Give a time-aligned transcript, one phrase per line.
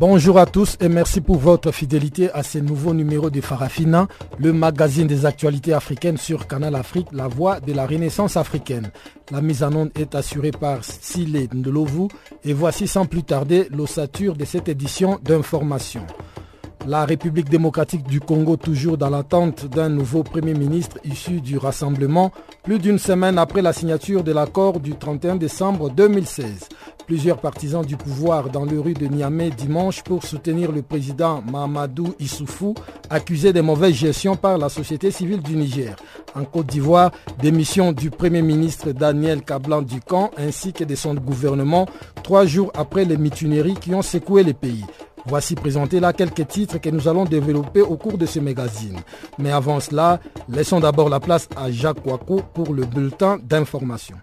[0.00, 4.50] Bonjour à tous et merci pour votre fidélité à ce nouveau numéro de Farafina, le
[4.50, 8.92] magazine des actualités africaines sur Canal Afrique, la voix de la renaissance africaine.
[9.30, 12.08] La mise en onde est assurée par Sile Ndlovu
[12.44, 16.06] et voici sans plus tarder l'ossature de cette édition d'information.
[16.86, 22.32] La République démocratique du Congo, toujours dans l'attente d'un nouveau Premier ministre issu du rassemblement,
[22.62, 26.68] plus d'une semaine après la signature de l'accord du 31 décembre 2016.
[27.06, 32.14] Plusieurs partisans du pouvoir dans le rue de Niamey dimanche pour soutenir le président Mahamadou
[32.18, 32.74] Issoufou,
[33.10, 35.96] accusé de mauvaise gestion par la société civile du Niger.
[36.34, 37.10] En Côte d'Ivoire,
[37.42, 41.86] démission du Premier ministre Daniel Kablan Ducamp ainsi que de son gouvernement,
[42.22, 44.84] trois jours après les mutineries qui ont secoué le pays.
[45.26, 48.98] Voici présentés là quelques titres que nous allons développer au cours de ce magazine.
[49.38, 54.16] Mais avant cela, laissons d'abord la place à Jacques Wako pour le bulletin d'information.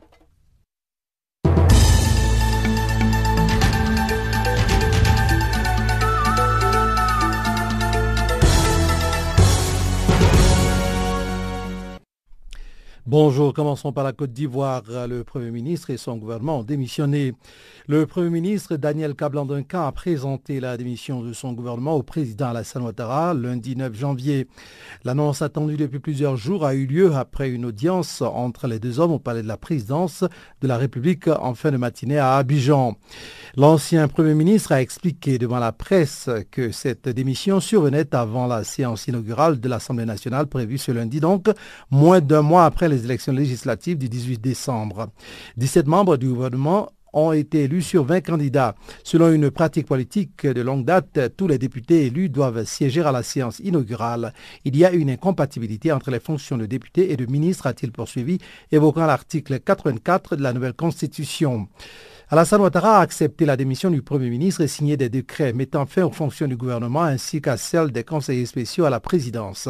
[13.10, 14.84] Bonjour, commençons par la Côte d'Ivoire.
[15.08, 17.36] Le Premier ministre et son gouvernement ont démissionné.
[17.88, 22.84] Le Premier ministre Daniel Kablan-Duncan a présenté la démission de son gouvernement au président Alassane
[22.84, 24.50] Ouattara lundi 9 janvier.
[25.06, 29.14] L'annonce attendue depuis plusieurs jours a eu lieu après une audience entre les deux hommes
[29.14, 30.26] au palais de la présidence
[30.60, 32.98] de la République en fin de matinée à Abidjan.
[33.56, 39.08] L'ancien Premier ministre a expliqué devant la presse que cette démission survenait avant la séance
[39.08, 41.46] inaugurale de l'Assemblée nationale prévue ce lundi, donc
[41.90, 45.10] moins d'un mois après les élections législatives du 18 décembre.
[45.58, 48.76] 17 membres du gouvernement ont été élus sur 20 candidats.
[49.04, 53.24] Selon une pratique politique de longue date, tous les députés élus doivent siéger à la
[53.24, 54.34] séance inaugurale.
[54.66, 58.38] Il y a une incompatibilité entre les fonctions de député et de ministre, a-t-il poursuivi,
[58.72, 61.68] évoquant l'article 84 de la nouvelle Constitution.
[62.30, 66.04] Alassane Ouattara a accepté la démission du Premier ministre et signé des décrets mettant fin
[66.04, 69.70] aux fonctions du gouvernement ainsi qu'à celles des conseillers spéciaux à la présidence.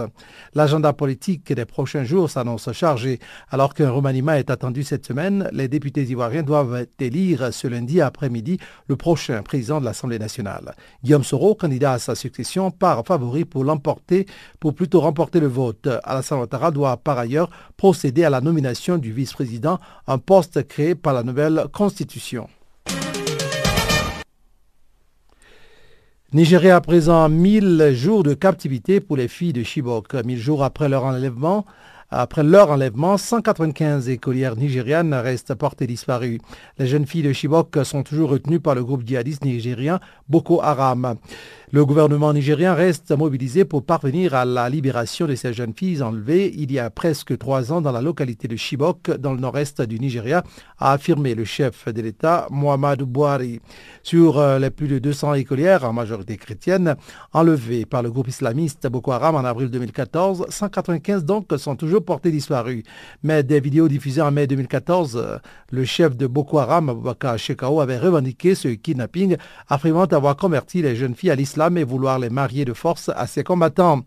[0.55, 3.19] L'agenda politique des prochains jours s'annonce chargé.
[3.51, 8.57] Alors qu'un remaniement est attendu cette semaine, les députés ivoiriens doivent élire ce lundi après-midi
[8.87, 10.73] le prochain président de l'Assemblée nationale.
[11.03, 14.25] Guillaume Soro, candidat à sa succession, part favori pour l'emporter,
[14.59, 15.87] pour plutôt remporter le vote.
[16.03, 21.13] Alassane Ouattara doit par ailleurs procéder à la nomination du vice-président, un poste créé par
[21.13, 22.46] la nouvelle Constitution.
[26.33, 30.13] Nigeria à présent 1000 jours de captivité pour les filles de Chibok.
[30.13, 31.65] 1000 jours après leur enlèvement,
[32.09, 36.41] après leur enlèvement, 195 écolières nigérianes restent portées disparues.
[36.79, 41.15] Les jeunes filles de Chibok sont toujours retenues par le groupe djihadiste nigérien Boko Haram.
[41.73, 46.53] Le gouvernement nigérien reste mobilisé pour parvenir à la libération de ces jeunes filles enlevées
[46.55, 49.99] il y a presque trois ans dans la localité de Chibok, dans le nord-est du
[49.99, 50.45] Nigeria,
[50.79, 53.59] a affirmé le chef de l'État, Mohamed Bouhari.
[54.01, 56.95] Sur euh, les plus de 200 écolières, en majorité chrétiennes,
[57.33, 62.31] enlevées par le groupe islamiste Boko Haram en avril 2014, 195 donc sont toujours portées
[62.31, 62.83] disparues.
[63.23, 65.41] Mais des vidéos diffusées en mai 2014,
[65.71, 69.35] le chef de Boko Haram, Abubakar Shekau, avait revendiqué ce kidnapping,
[69.67, 73.25] affirmant avoir converti les jeunes filles à l'islam et vouloir les marier de force à
[73.27, 74.03] ses combattants.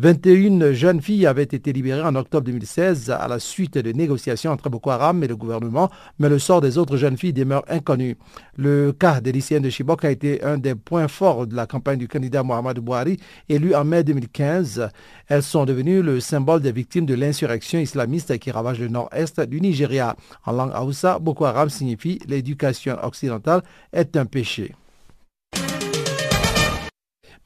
[0.00, 4.68] 21 jeunes filles avaient été libérées en octobre 2016 à la suite de négociations entre
[4.68, 5.88] Boko Haram et le gouvernement,
[6.18, 8.16] mais le sort des autres jeunes filles demeure inconnu.
[8.56, 11.98] Le cas des lycéennes de Chibok a été un des points forts de la campagne
[11.98, 13.18] du candidat Mohamed Bouhari,
[13.48, 14.88] élu en mai 2015.
[15.28, 19.60] Elles sont devenues le symbole des victimes de l'insurrection islamiste qui ravage le nord-est du
[19.60, 20.16] Nigeria.
[20.44, 23.62] En langue Hausa, Boko Haram signifie l'éducation occidentale
[23.92, 24.74] est un péché.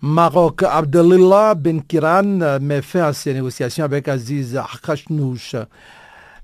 [0.01, 5.57] Maroc, Abdelillah Ben Kiran met fin à ses négociations avec Aziz Khashnouch.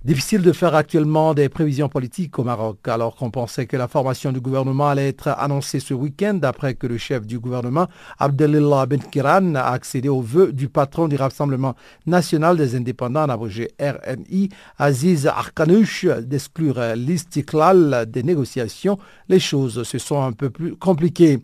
[0.05, 4.33] Difficile de faire actuellement des prévisions politiques au Maroc, alors qu'on pensait que la formation
[4.33, 7.87] du gouvernement allait être annoncée ce week-end après que le chef du gouvernement,
[8.19, 11.77] Abdelillah Ben Kiran, a accédé au vœu du patron du Rassemblement
[12.07, 14.49] national des indépendants, abrégé RNI,
[14.79, 18.99] Aziz Arkanouch, d'exclure l'istiklal des négociations.
[19.29, 21.41] Les choses se sont un peu plus compliquées.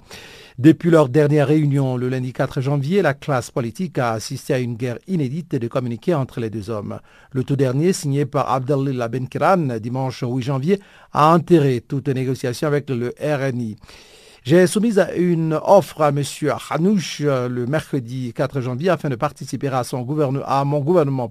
[0.60, 4.74] Depuis leur dernière réunion le lundi 4 janvier, la classe politique a assisté à une
[4.74, 7.00] guerre inédite de communiqués entre les deux hommes.
[7.32, 10.78] Le tout dernier, signé par Abdelillah Benkiran dimanche 8 janvier,
[11.14, 13.78] a enterré toute négociation avec le RNI.
[14.42, 16.22] J'ai soumis une offre à M.
[16.70, 21.30] Hanouch euh, le mercredi 4 janvier afin de participer à, à mon gouvernement.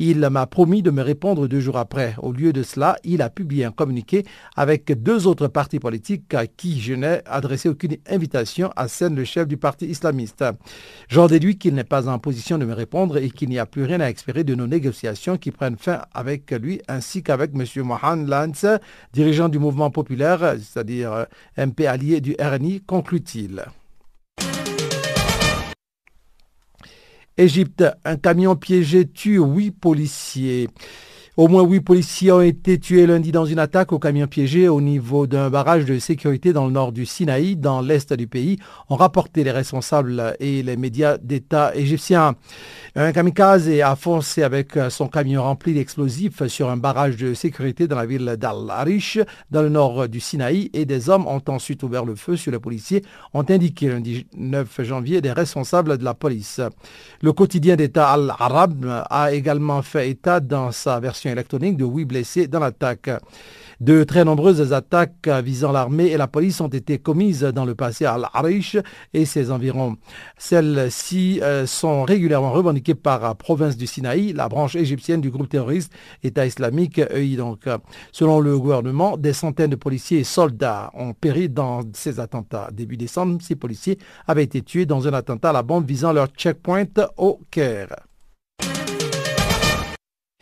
[0.00, 2.16] Il m'a promis de me répondre deux jours après.
[2.18, 4.24] Au lieu de cela, il a publié un communiqué
[4.56, 9.24] avec deux autres partis politiques à qui je n'ai adressé aucune invitation à scène le
[9.24, 10.44] chef du parti islamiste.
[11.08, 13.84] J'en déduis qu'il n'est pas en position de me répondre et qu'il n'y a plus
[13.84, 17.64] rien à espérer de nos négociations qui prennent fin avec lui ainsi qu'avec M.
[17.84, 18.66] Mohan Lance,
[19.12, 21.24] dirigeant du mouvement populaire, c'est-à-dire euh,
[21.66, 23.64] MP du RNI, conclut-il.
[27.36, 30.68] Égypte, un camion piégé tue huit policiers.
[31.38, 34.80] Au moins huit policiers ont été tués lundi dans une attaque au camion piégé au
[34.80, 38.58] niveau d'un barrage de sécurité dans le nord du Sinaï, dans l'est du pays,
[38.88, 42.34] ont rapporté les responsables et les médias d'État égyptiens.
[42.96, 47.94] Un kamikaze a foncé avec son camion rempli d'explosifs sur un barrage de sécurité dans
[47.94, 49.20] la ville d'Al-Arish,
[49.52, 52.58] dans le nord du Sinaï, et des hommes ont ensuite ouvert le feu sur les
[52.58, 56.60] policiers, ont indiqué lundi 9 janvier des responsables de la police.
[57.22, 62.48] Le quotidien d'État Al-Arab a également fait état dans sa version électronique de huit blessés
[62.48, 63.10] dans l'attaque.
[63.80, 68.06] De très nombreuses attaques visant l'armée et la police ont été commises dans le passé
[68.06, 68.76] à Al-Arish
[69.14, 69.96] et ses environs.
[70.36, 75.48] Celles-ci euh, sont régulièrement revendiquées par la province du Sinaï, la branche égyptienne du groupe
[75.48, 75.92] terroriste
[76.24, 77.36] État islamique EI.
[77.36, 77.66] Donc,
[78.10, 82.70] selon le gouvernement, des centaines de policiers et soldats ont péri dans ces attentats.
[82.72, 86.26] Début décembre, ces policiers avaient été tués dans un attentat à la bombe visant leur
[86.28, 86.84] checkpoint
[87.16, 88.07] au Caire.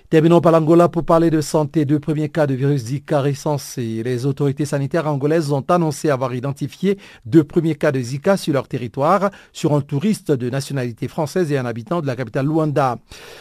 [0.08, 1.84] Terminons par l'Angola pour parler de santé.
[1.84, 4.04] Deux premiers cas de virus Zika recensés.
[4.04, 8.68] Les autorités sanitaires angolaises ont annoncé avoir identifié deux premiers cas de Zika sur leur
[8.68, 12.98] territoire, sur un touriste de nationalité française et un habitant de la capitale Luanda.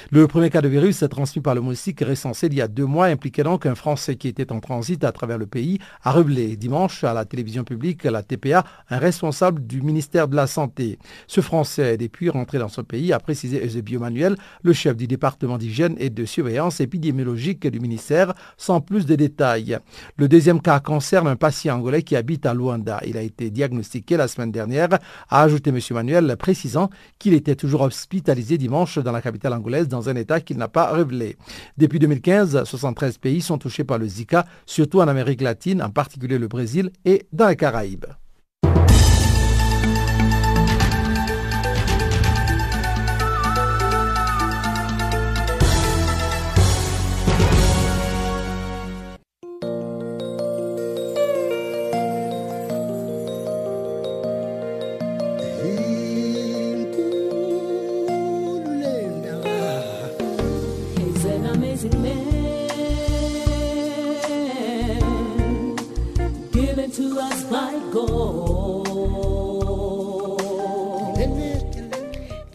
[0.10, 3.06] Le premier cas de virus transmis par le moustique recensé il y a deux mois
[3.06, 7.04] impliquait donc un Français qui était en transit à travers le pays, a révélé dimanche
[7.04, 10.98] à la télévision publique, la TPA, un responsable du ministère de la Santé.
[11.28, 15.06] Ce Français est depuis rentré dans son pays, a précisé Eusebio Manuel, le chef du
[15.06, 19.80] département d'hygiène et de surveillance épidémiologique du ministère sans plus de détails.
[20.18, 23.02] Le deuxième cas concerne un patient angolais qui habite à Luanda.
[23.06, 24.90] Il a été diagnostiqué la semaine dernière,
[25.30, 25.80] a ajouté M.
[25.92, 30.58] Manuel, précisant qu'il était toujours hospitalisé dimanche dans la capitale angolaise dans un état qu'il
[30.58, 31.38] n'a pas révélé.
[31.78, 36.38] Depuis 2015, 73 pays sont touchés par le Zika, surtout en Amérique latine, en particulier
[36.38, 38.06] le Brésil et dans les Caraïbes.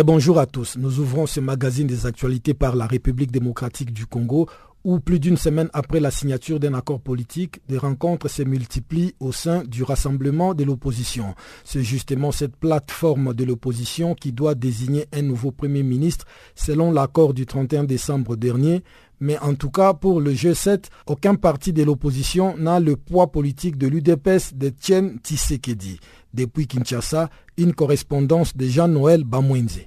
[0.00, 0.78] Bonjour à tous.
[0.78, 4.48] Nous ouvrons ce magazine des actualités par la République démocratique du Congo
[4.84, 9.30] où plus d'une semaine après la signature d'un accord politique, des rencontres se multiplient au
[9.30, 11.34] sein du rassemblement de l'opposition.
[11.62, 16.24] C'est justement cette plateforme de l'opposition qui doit désigner un nouveau Premier ministre
[16.56, 18.82] selon l'accord du 31 décembre dernier.
[19.20, 23.78] Mais en tout cas, pour le G7, aucun parti de l'opposition n'a le poids politique
[23.78, 26.00] de l'UDPS de Tien Tshisekedi.
[26.34, 29.80] Depuis Kinshasa, une correspondance de Jean-Noël Bamwenze.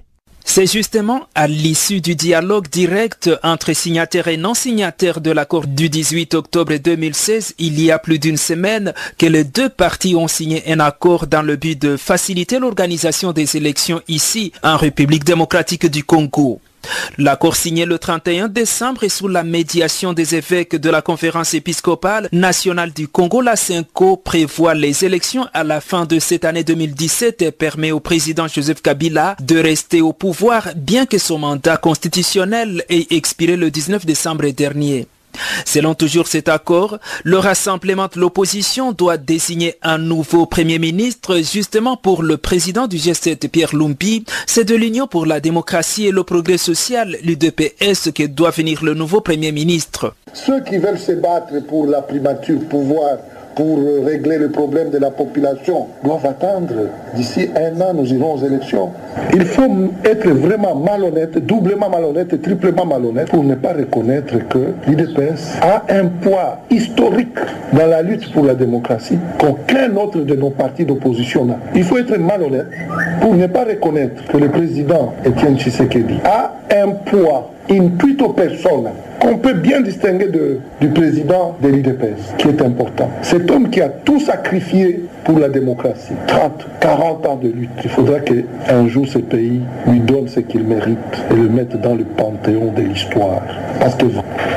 [0.48, 5.90] C'est justement à l'issue du dialogue direct entre signataires et non signataires de l'accord du
[5.90, 10.62] 18 octobre 2016, il y a plus d'une semaine, que les deux partis ont signé
[10.72, 16.04] un accord dans le but de faciliter l'organisation des élections ici, en République démocratique du
[16.04, 16.60] Congo.
[17.18, 22.28] L'accord signé le 31 décembre et sous la médiation des évêques de la conférence épiscopale
[22.32, 27.42] nationale du Congo, la CINCO prévoit les élections à la fin de cette année 2017
[27.42, 32.84] et permet au président Joseph Kabila de rester au pouvoir bien que son mandat constitutionnel
[32.88, 35.06] ait expiré le 19 décembre dernier.
[35.64, 41.96] Selon toujours cet accord, le rassemblement de l'opposition doit désigner un nouveau Premier ministre justement
[41.96, 44.24] pour le président du G7 Pierre Lumpi.
[44.46, 48.94] C'est de l'Union pour la démocratie et le progrès social, l'UDPS, que doit venir le
[48.94, 50.14] nouveau Premier ministre.
[50.32, 53.18] Ceux qui veulent se battre pour la primature pouvoir
[53.56, 56.74] pour régler le problème de la population doivent attendre.
[57.14, 58.90] D'ici un an, nous irons aux élections.
[59.34, 65.58] Il faut être vraiment malhonnête, doublement malhonnête triplement malhonnête pour ne pas reconnaître que l'IDPS
[65.62, 67.38] a un poids historique
[67.72, 71.58] dans la lutte pour la démocratie qu'aucun autre de nos partis d'opposition n'a.
[71.74, 72.66] Il faut être malhonnête
[73.20, 79.38] pour ne pas reconnaître que le président Étienne Tshisekedi a un poids intuito persona qu'on
[79.38, 80.28] peut bien distinguer
[80.80, 83.10] du président de l'IDPS, qui est important.
[83.22, 87.90] Cet homme qui a tout sacrifié pour la démocratie, 30, 40 ans de lutte, il
[87.90, 90.96] faudra qu'un jour ce pays lui donne ce qu'il mérite
[91.30, 93.42] et le mette dans le panthéon de l'histoire.
[93.80, 94.06] Parce que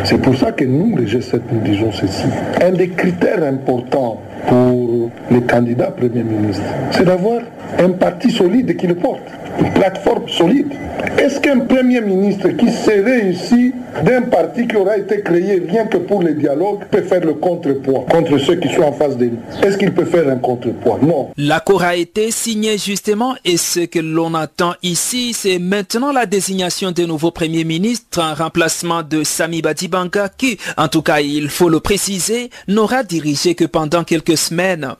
[0.03, 2.25] c'est pour ça que nous, les G7, nous disons ceci.
[2.61, 7.41] Un des critères importants pour les candidats Premier ministre, c'est d'avoir
[7.77, 9.21] un parti solide qui le porte,
[9.59, 10.73] une plateforme solide.
[11.17, 15.97] Est-ce qu'un Premier ministre qui serait ici d'un parti qui aura été créé rien que
[15.97, 19.37] pour les dialogues peut faire le contrepoids contre ceux qui sont en face de lui
[19.63, 20.99] Est-ce qu'il peut faire un contrepoids?
[21.01, 21.29] Non.
[21.37, 26.91] L'accord a été signé justement et ce que l'on attend ici, c'est maintenant la désignation
[26.91, 31.69] de nouveau Premier ministre en remplacement de Sami Badibanga qui, en tout cas il faut
[31.69, 34.95] le préciser, n'aura dirigé que pendant quelques semaines.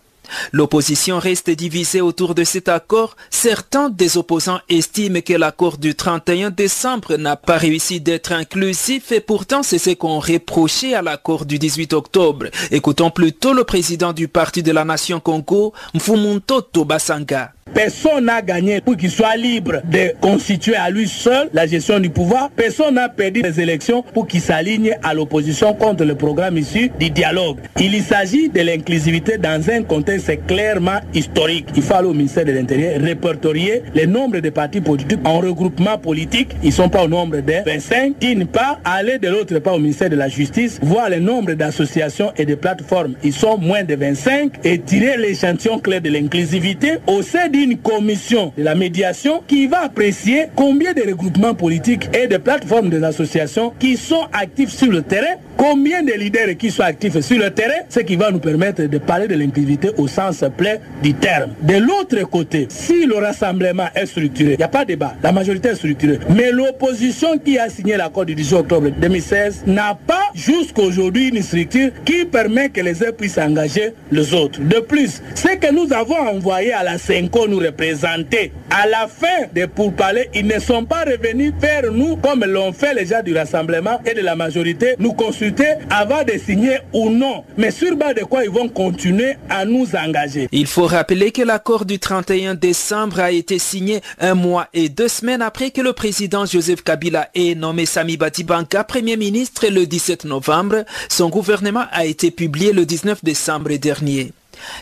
[0.52, 3.16] L'opposition reste divisée autour de cet accord.
[3.30, 9.20] Certains des opposants estiment que l'accord du 31 décembre n'a pas réussi d'être inclusif et
[9.20, 12.48] pourtant c'est ce qu'on reprochait à l'accord du 18 octobre.
[12.72, 17.54] Écoutons plutôt le président du Parti de la Nation Congo, Mfumunto Tobasanga.
[17.74, 22.10] Personne n'a gagné pour qu'il soit libre de constituer à lui seul la gestion du
[22.10, 22.50] pouvoir.
[22.50, 27.10] Personne n'a perdu les élections pour qu'il s'aligne à l'opposition contre le programme issu du
[27.10, 27.58] dialogue.
[27.80, 31.68] Il s'agit de l'inclusivité dans un contexte clairement historique.
[31.76, 35.98] Il faut aller au ministère de l'Intérieur répertorier le nombre de partis politiques en regroupement
[35.98, 36.56] politique.
[36.64, 38.20] Ils ne sont pas au nombre de 25.
[38.20, 42.32] D'une part, aller de l'autre part au ministère de la Justice, voir le nombre d'associations
[42.38, 43.16] et de plateformes.
[43.24, 47.78] Ils sont moins de 25 et tirer l'échantillon clair de l'inclusivité au sein du une
[47.78, 53.04] commission de la médiation qui va apprécier combien de regroupements politiques et de plateformes des
[53.04, 57.52] associations qui sont actifs sur le terrain, combien de leaders qui sont actifs sur le
[57.52, 61.52] terrain, ce qui va nous permettre de parler de l'inclusivité au sens plein du terme.
[61.62, 65.32] De l'autre côté, si le rassemblement est structuré, il n'y a pas de débat, la
[65.32, 70.30] majorité est structurée, mais l'opposition qui a signé l'accord du 18 octobre 2016 n'a pas
[70.34, 74.62] jusqu'à aujourd'hui une structure qui permet que les uns puissent engager les autres.
[74.62, 78.52] De plus, ce que nous avons envoyé à la CENCO nous représenter.
[78.70, 82.94] À la fin des pourparlers, ils ne sont pas revenus vers nous comme l'ont fait
[82.94, 87.44] les gens du Rassemblement et de la majorité, nous consulter avant de signer ou non.
[87.58, 90.48] Mais sur base de quoi ils vont continuer à nous engager.
[90.52, 95.08] Il faut rappeler que l'accord du 31 décembre a été signé un mois et deux
[95.08, 100.26] semaines après que le président Joseph Kabila ait nommé Sami Batibanka Premier ministre le 17
[100.26, 100.86] novembre.
[101.10, 104.32] Son gouvernement a été publié le 19 décembre dernier.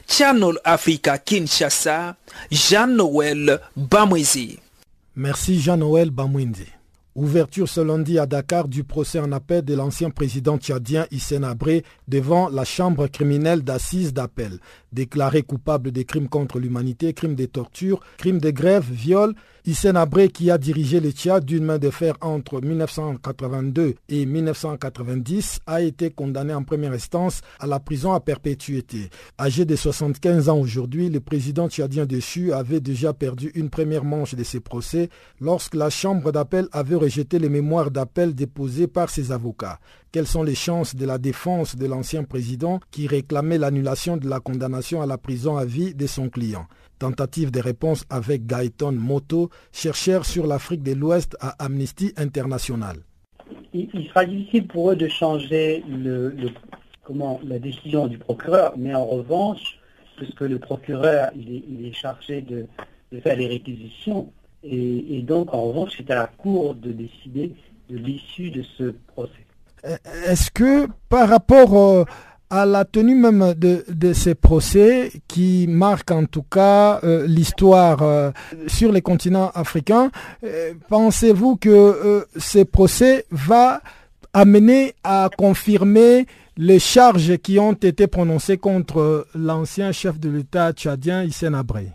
[0.07, 2.15] Channel Africa Kinshasa,
[2.51, 4.59] Jean-Noël Bamwezi.
[5.15, 6.65] Merci Jean-Noël Bamwindi.
[7.15, 11.83] Ouverture ce lundi à Dakar du procès en appel de l'ancien président tchadien Hissène Abré
[12.07, 14.59] devant la chambre criminelle d'assises d'appel.
[14.93, 19.33] Déclaré coupable des crimes contre l'humanité, crimes de torture, crimes de grève, viol,
[19.67, 25.59] Hissène Abré, qui a dirigé le Tchad d'une main de fer entre 1982 et 1990,
[25.67, 29.09] a été condamné en première instance à la prison à perpétuité.
[29.37, 34.35] Âgé de 75 ans aujourd'hui, le président tchadien déchu avait déjà perdu une première manche
[34.35, 35.09] de ses procès
[35.41, 39.79] lorsque la chambre d'appel avait rejeté les mémoires d'appel déposées par ses avocats.
[40.17, 44.39] Quelles sont les chances de la défense de l'ancien président qui réclamait l'annulation de la
[44.39, 46.65] condamnation à la prison à vie de son client?
[46.97, 52.97] Tentative de réponse avec Gaëtan Moto, chercheur sur l'Afrique de l'Ouest à Amnesty International.
[53.75, 55.83] Il, sera difficile pour eux de changer
[57.43, 59.77] la décision du procureur, mais en revanche,
[60.15, 62.65] puisque le procureur il est, chargé de,
[63.21, 64.33] faire les réquisitions,
[64.63, 67.51] et, donc en revanche c'est à la Cour de décider
[67.87, 69.46] de l'issue de ce procès.
[70.27, 72.05] Est-ce que par rapport
[72.49, 78.31] à la tenue même de, ces procès qui marquent en tout cas euh, l'histoire euh,
[78.67, 80.11] sur les continents africains,
[80.43, 83.81] euh, pensez-vous que ces procès va
[84.33, 86.25] amener à confirmer
[86.57, 91.87] les charges qui ont été prononcées contre l'ancien chef de l'État tchadien Hissène Abré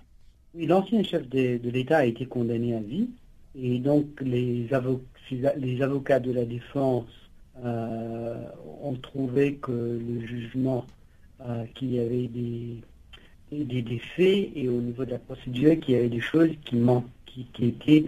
[0.55, 3.09] Oui, l'ancien chef de, l'État a été condamné à vie.
[3.55, 7.07] Et donc les avocats de la défense
[7.65, 8.45] euh,
[8.83, 10.87] ont trouvé que le jugement,
[11.41, 12.81] euh, qu'il y avait des,
[13.51, 14.01] des,
[14.57, 16.77] et au niveau de la procédure, qu'il y avait des choses qui,
[17.27, 18.05] qui, qui étaient,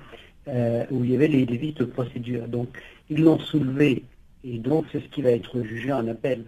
[0.48, 2.48] euh, où il y avait les dévices de procédure.
[2.48, 2.68] Donc,
[3.10, 4.04] ils l'ont soulevé
[4.44, 6.44] et donc c'est ce qui va être jugé en appel.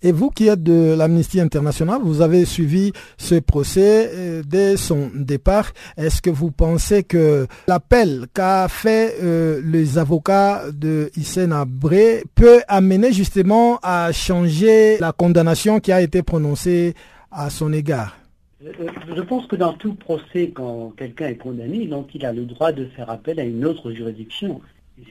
[0.00, 5.10] Et vous qui êtes de l'Amnesty International, vous avez suivi ce procès euh, dès son
[5.12, 5.72] départ.
[5.96, 12.60] Est-ce que vous pensez que l'appel qu'a fait euh, les avocats de Hissène Abré peut
[12.68, 16.94] amener justement à changer la condamnation qui a été prononcée
[17.32, 18.16] à son égard?
[18.60, 22.70] Je pense que dans tout procès, quand quelqu'un est condamné, donc il a le droit
[22.70, 24.60] de faire appel à une autre juridiction.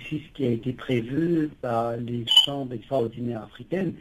[0.09, 3.93] C'est ce qui a été prévu par les chambres extraordinaires africaines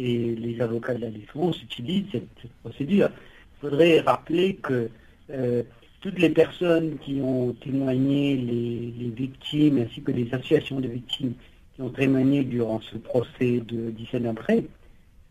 [0.00, 3.10] et les avocats de la défense utilisent cette, procédure.
[3.10, 4.88] Il faudrait rappeler que
[5.30, 5.62] euh,
[6.00, 11.34] toutes les personnes qui ont témoigné, les, victimes, ainsi que les associations de victimes
[11.74, 14.64] qui ont témoigné durant ce procès de 17 après,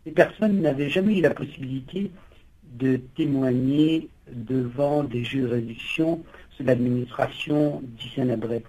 [0.04, 2.10] ces personnes n'avaient jamais eu la possibilité
[2.78, 6.22] de témoigner devant des juridictions
[6.56, 8.62] sous l'administration d'Hissène Abré.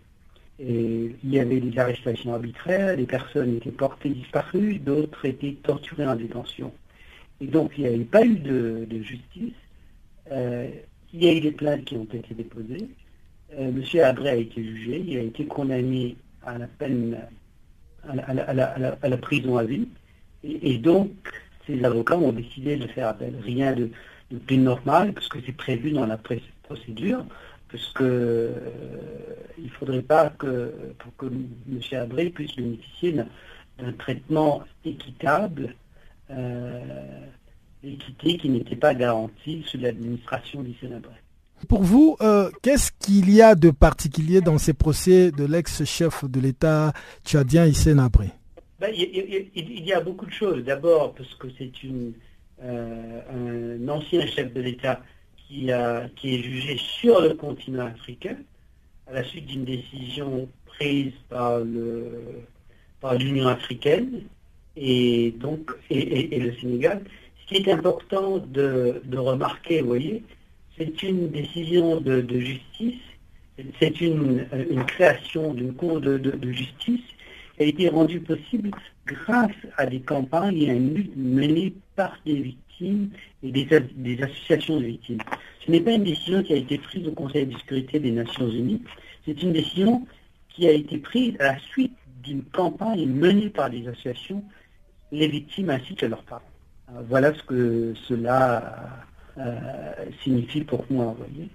[0.64, 6.06] Et il y avait des arrestations arbitraires, des personnes étaient portées disparues, d'autres étaient torturées
[6.06, 6.72] en détention.
[7.40, 9.54] Et donc il n'y avait pas eu de, justice.
[10.32, 10.70] Euh,
[11.14, 12.88] il y a eu des plaintes qui ont été déposées.
[13.58, 16.16] Euh, Monsieur Abré a été jugé, il a été condamné
[16.46, 17.18] à la peine,
[18.08, 18.44] à
[19.10, 19.88] la, prison à vie.
[20.44, 21.12] Et, donc,
[21.68, 23.36] ces avocats ont décidé de faire appel.
[23.44, 23.90] Rien de,
[24.46, 26.18] plus normal, parce que c'est prévu dans la
[26.64, 27.26] procédure
[27.72, 28.52] puisque euh,
[29.58, 31.80] il ne faudrait pas que, pour que M.
[31.94, 35.74] Abré puisse bénéficier d'un traitement équitable,
[36.32, 36.82] euh,
[37.82, 41.14] équité qui n'était pas garantie sous l'administration du Abré.
[41.70, 46.40] Pour vous, euh, qu'est-ce qu'il y a de particulier dans ces procès de l'ex-chef de
[46.42, 46.92] l'État
[47.24, 48.32] tchadien Hissène Abré
[48.82, 50.64] ben, il, y a beaucoup de choses.
[50.66, 51.72] D'abord, parce que c'est
[52.62, 55.02] un ancien chef de l'État
[55.52, 58.38] qui, a, qui est jugé sur le continent africain
[59.08, 61.62] à la suite d'une décision prise par
[63.02, 64.22] par l'Union africaine
[64.78, 67.02] et donc et, le Sénégal.
[67.42, 70.24] Ce qui est important de, remarquer, vous voyez,
[70.78, 73.02] c'est une décision de, justice,
[73.80, 74.48] c'est une,
[74.88, 76.22] création d'une cour de,
[76.54, 77.02] justice
[77.58, 78.72] qui a été rendue possible
[79.06, 84.80] grâce à des campagnes et à une lutte menée par des victimes et des, associations
[84.80, 85.20] de victimes.
[85.66, 88.50] Ce n'est pas une décision qui a été prise au Conseil de sécurité des Nations
[88.50, 88.82] Unies,
[89.26, 90.06] c'est une décision
[90.50, 94.44] qui a été prise à la suite d'une campagne menée par des associations,
[95.12, 96.42] les victimes ainsi que leurs parents.
[97.08, 99.06] Voilà ce que cela
[99.38, 99.92] euh,
[100.24, 101.50] signifie pour moi, vous voyez.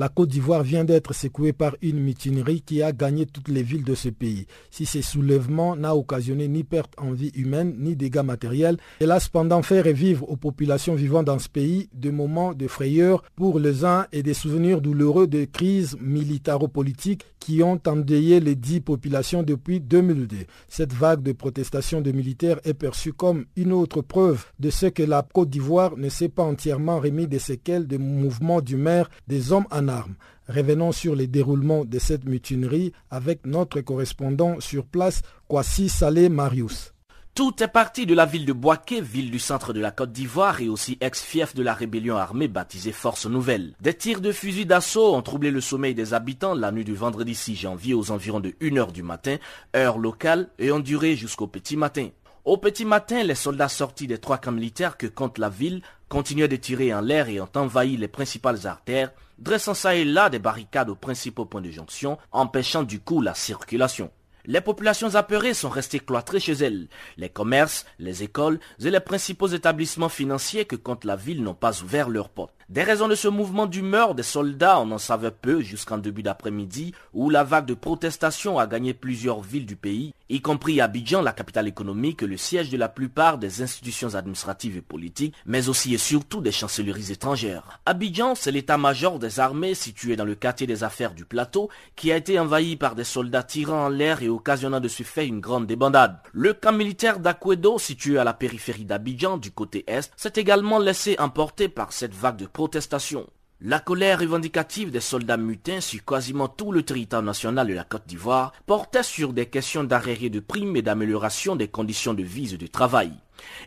[0.00, 3.82] La Côte d'Ivoire vient d'être secouée par une mutinerie qui a gagné toutes les villes
[3.82, 4.46] de ce pays.
[4.70, 9.18] Si ce soulèvement n'a occasionné ni perte en vie humaine ni dégâts matériels, elle a
[9.18, 13.84] cependant fait revivre aux populations vivant dans ce pays des moments de frayeur pour les
[13.84, 19.80] uns et des souvenirs douloureux de crises militaro-politiques qui ont endeuillé les dix populations depuis
[19.80, 20.38] 2002.
[20.68, 25.02] Cette vague de protestations de militaires est perçue comme une autre preuve de ce que
[25.02, 29.52] la Côte d'Ivoire ne s'est pas entièrement remis des séquelles des mouvements du maire des
[29.52, 30.14] hommes en armes.
[30.48, 36.94] Revenons sur les déroulements de cette mutinerie avec notre correspondant sur place, Kwasi Saleh Marius.
[37.38, 40.60] Tout est parti de la ville de Boaké, ville du centre de la Côte d'Ivoire
[40.60, 43.74] et aussi ex-fief de la rébellion armée baptisée Force Nouvelle.
[43.80, 47.36] Des tirs de fusil d'assaut ont troublé le sommeil des habitants la nuit du vendredi
[47.36, 49.36] 6 janvier aux environs de 1h du matin,
[49.76, 52.08] heure locale, et ont duré jusqu'au petit matin.
[52.44, 56.48] Au petit matin, les soldats sortis des trois camps militaires que compte la ville continuaient
[56.48, 60.40] de tirer en l'air et ont envahi les principales artères, dressant ça et là des
[60.40, 64.10] barricades aux principaux points de jonction, empêchant du coup la circulation.
[64.50, 66.88] Les populations apeurées sont restées cloîtrées chez elles.
[67.18, 71.82] Les commerces, les écoles et les principaux établissements financiers que compte la ville n'ont pas
[71.82, 72.57] ouvert leurs portes.
[72.68, 76.92] Des raisons de ce mouvement d'humeur des soldats, on en savait peu jusqu'en début d'après-midi,
[77.14, 81.32] où la vague de protestation a gagné plusieurs villes du pays, y compris Abidjan, la
[81.32, 85.98] capitale économique, le siège de la plupart des institutions administratives et politiques, mais aussi et
[85.98, 87.80] surtout des chancelleries étrangères.
[87.86, 92.18] Abidjan, c'est l'état-major des armées situé dans le quartier des affaires du plateau, qui a
[92.18, 95.66] été envahi par des soldats tirant en l'air et occasionnant de ce fait une grande
[95.66, 96.18] débandade.
[96.32, 101.16] Le camp militaire d'Aquedo, situé à la périphérie d'Abidjan, du côté est, s'est également laissé
[101.18, 103.24] emporter par cette vague de protestation.
[103.60, 108.04] La colère revendicative des soldats mutins sur quasiment tout le territoire national de la Côte
[108.04, 112.56] d'Ivoire portait sur des questions d'arrêt de primes et d'amélioration des conditions de vie et
[112.56, 113.12] de travail.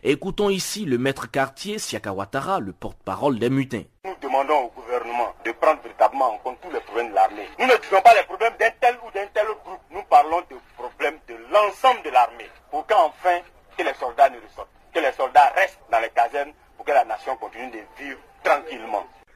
[0.02, 3.84] Écoutons ici le maître quartier Siaka Ouattara, le porte-parole des mutins.
[4.04, 7.48] Nous demandons au gouvernement de prendre véritablement en compte tous les problèmes de l'armée.
[7.58, 9.80] Nous ne disons pas les problèmes d'un tel ou d'un tel groupe.
[9.90, 12.50] Nous parlons des problèmes de l'ensemble de l'armée.
[12.70, 13.38] Pour qu'enfin,
[13.78, 17.06] que les soldats ne ressortent, que les soldats restent dans les casernes pour que la
[17.06, 18.18] nation continue de vivre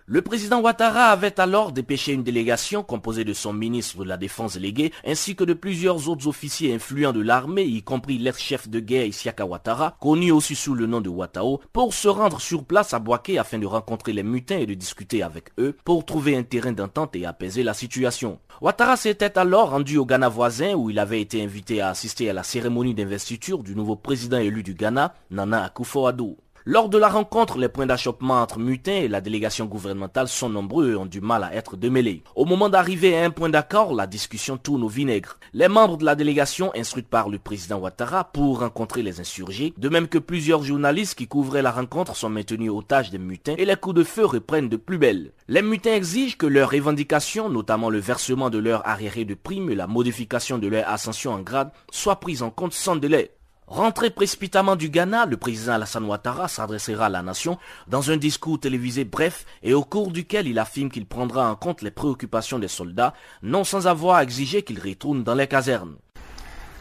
[0.09, 4.55] Le président Ouattara avait alors dépêché une délégation composée de son ministre de la Défense
[4.55, 9.07] légué ainsi que de plusieurs autres officiers influents de l'armée, y compris l'ex-chef de guerre
[9.07, 13.01] Isiaka Ouattara, connu aussi sous le nom de Ouattao, pour se rendre sur place à
[13.01, 16.71] Boaké afin de rencontrer les mutins et de discuter avec eux pour trouver un terrain
[16.71, 18.39] d'entente et apaiser la situation.
[18.61, 22.33] Ouattara s'était alors rendu au Ghana voisin où il avait été invité à assister à
[22.33, 26.37] la cérémonie d'investiture du nouveau président élu du Ghana, Nana Akufo-Addo.
[26.69, 30.91] Lors de la rencontre, les points d'achoppement entre mutins et la délégation gouvernementale sont nombreux
[30.91, 32.25] et ont du mal à être démêlés.
[32.35, 35.39] Au moment d'arriver à un point d'accord, la discussion tourne au vinaigre.
[35.53, 39.89] Les membres de la délégation, instruite par le président Ouattara pour rencontrer les insurgés, de
[39.89, 43.77] même que plusieurs journalistes qui couvraient la rencontre sont maintenus otages des mutins et les
[43.77, 45.31] coups de feu reprennent de plus belle.
[45.47, 49.77] Les mutins exigent que leurs revendications, notamment le versement de leur arriéré de primes et
[49.77, 53.36] la modification de leur ascension en grade, soient prises en compte sans délai.
[53.69, 58.61] Rentré précipitamment du Ghana, le président Alassane Ouattara s'adressera à la nation dans un discours
[58.61, 62.69] télévisé bref et au cours duquel il affirme qu'il prendra en compte les préoccupations des
[62.69, 65.97] soldats, non sans avoir exigé qu'ils retournent dans les casernes.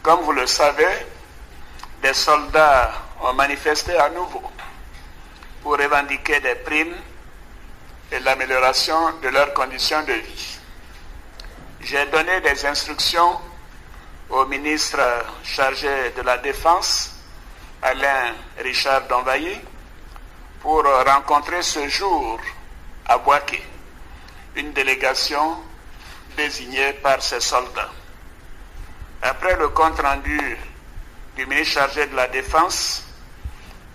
[0.03, 1.07] Comme vous le savez,
[2.03, 2.91] des soldats
[3.23, 4.43] ont manifesté à nouveau
[5.63, 6.93] pour revendiquer des primes
[8.11, 10.59] et l'amélioration de leurs conditions de vie.
[11.81, 13.39] J'ai donné des instructions
[14.29, 14.99] au ministre
[15.43, 17.15] chargé de la Défense,
[17.81, 19.59] Alain Richard Donvailly,
[20.61, 22.39] pour rencontrer ce jour
[23.05, 23.61] à Boaké
[24.55, 25.57] une délégation
[26.35, 27.91] désignée par ses soldats.
[29.21, 30.57] Après le compte rendu
[31.35, 33.03] du ministre chargé de la Défense,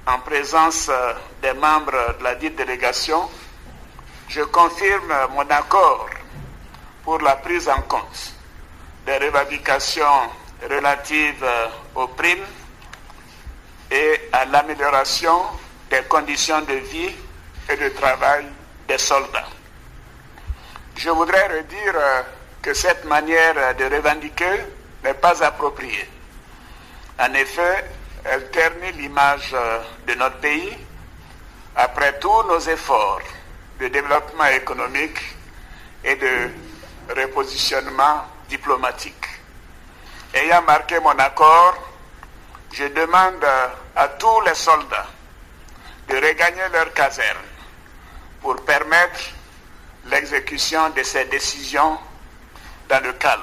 [0.06, 0.90] en présence
[1.42, 3.28] des membres de la dite délégation,
[4.28, 6.08] je confirme mon accord
[7.02, 8.29] pour la prise en compte
[9.10, 10.30] des revendications
[10.70, 11.44] relatives
[11.96, 12.46] aux primes
[13.90, 15.40] et à l'amélioration
[15.90, 17.10] des conditions de vie
[17.68, 18.44] et de travail
[18.86, 19.48] des soldats.
[20.96, 22.24] Je voudrais redire
[22.62, 24.60] que cette manière de revendiquer
[25.02, 26.08] n'est pas appropriée.
[27.18, 27.84] En effet,
[28.24, 29.56] elle ternit l'image
[30.06, 30.76] de notre pays
[31.74, 33.22] après tous nos efforts
[33.80, 35.18] de développement économique
[36.04, 36.50] et de
[37.20, 39.26] repositionnement diplomatique.
[40.34, 41.74] Ayant marqué mon accord,
[42.72, 43.44] je demande
[43.96, 45.06] à tous les soldats
[46.08, 47.38] de regagner leur caserne
[48.42, 49.20] pour permettre
[50.06, 51.98] l'exécution de ces décisions
[52.88, 53.42] dans le calme.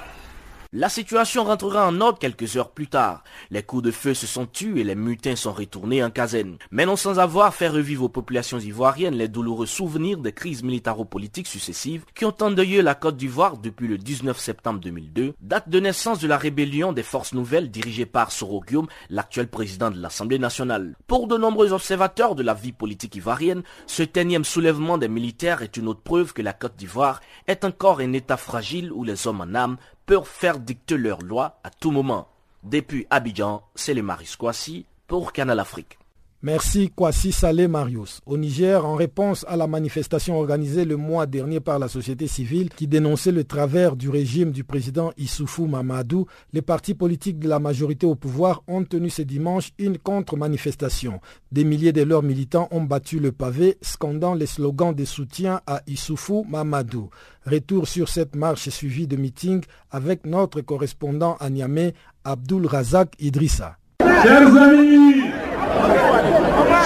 [0.73, 3.23] La situation rentrera en ordre quelques heures plus tard.
[3.51, 6.57] Les coups de feu se sont tus et les mutins sont retournés en caserne.
[6.71, 11.47] Mais non sans avoir fait revivre aux populations ivoiriennes les douloureux souvenirs des crises militaro-politiques
[11.47, 16.19] successives qui ont endeuillé la Côte d'Ivoire depuis le 19 septembre 2002, date de naissance
[16.19, 20.95] de la rébellion des forces nouvelles dirigée par Soro Guillaume, l'actuel président de l'Assemblée nationale.
[21.07, 25.77] Pour de nombreux observateurs de la vie politique ivoirienne, ce énième soulèvement des militaires est
[25.77, 29.41] une autre preuve que la Côte d'Ivoire est encore un État fragile où les hommes
[29.41, 32.29] en âme peuvent faire dicter leurs lois à tout moment.
[32.63, 35.99] Depuis Abidjan, c'est le Maris Kwasi pour Canal Afrique.
[36.47, 38.21] Merci Kwasi Saleh Marius.
[38.25, 42.69] Au Niger, en réponse à la manifestation organisée le mois dernier par la société civile
[42.69, 47.59] qui dénonçait le travers du régime du président Issoufou Mamadou, les partis politiques de la
[47.59, 51.19] majorité au pouvoir ont tenu ce dimanche une contre-manifestation.
[51.51, 55.81] Des milliers de leurs militants ont battu le pavé, scandant les slogans de soutien à
[55.85, 57.09] Issoufou Mamadou.
[57.45, 63.75] Retour sur cette marche suivie de meetings avec notre correspondant à Niamey, Abdul Razak Idrissa.
[64.23, 65.23] Chers amis,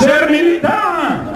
[0.01, 1.31] chers militants,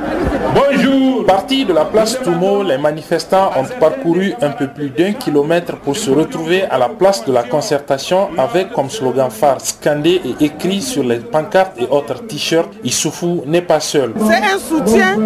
[0.53, 1.05] bonjour.
[1.25, 5.95] Partis de la place Toumo, les manifestants ont parcouru un peu plus d'un kilomètre pour
[5.97, 10.81] se retrouver à la place de la concertation avec comme slogan phare scandé et écrit
[10.81, 14.13] sur les pancartes et autres t-shirts Issoufou n'est pas seul.
[14.19, 15.17] C'est un soutien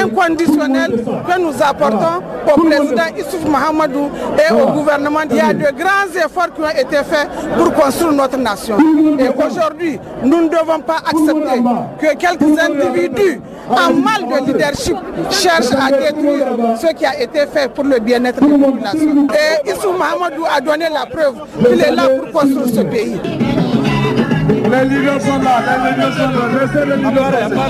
[0.00, 0.92] inconditionnel
[1.26, 2.22] que nous apportons
[2.54, 5.20] au président Issoufou Mahamadou et au gouvernement.
[5.28, 8.76] Il y a de grands efforts qui ont été faits pour construire notre nation.
[9.18, 11.62] Et aujourd'hui, nous ne devons pas accepter
[12.00, 14.67] que quelques individus en mal de leadership
[15.30, 16.46] cherchent à détruire
[16.80, 19.26] ce qui a été fait pour le bien-être des populations.
[19.32, 23.16] Et Issou Mahamadou a donné la preuve qu'il est là pour construire ce pays.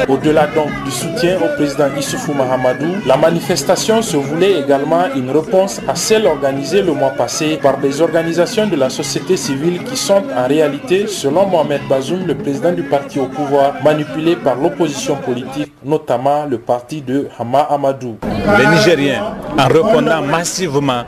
[0.09, 5.81] Au-delà donc du soutien au président Issoufou Mahamadou, la manifestation se voulait également une réponse
[5.89, 10.23] à celle organisée le mois passé par des organisations de la société civile qui sont
[10.37, 15.73] en réalité, selon Mohamed Bazoum, le président du parti au pouvoir, manipulés par l'opposition politique,
[15.85, 18.17] notamment le parti de Hama Amadou.
[18.59, 21.03] Les Nigériens, en répondant massivement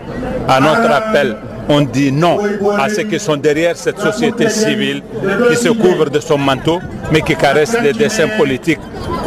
[0.49, 1.37] à notre appel
[1.71, 2.39] on dit non
[2.79, 5.03] à ceux qui sont derrière cette société civile
[5.49, 6.81] qui se couvre de son manteau,
[7.13, 8.81] mais qui caresse des dessins politiques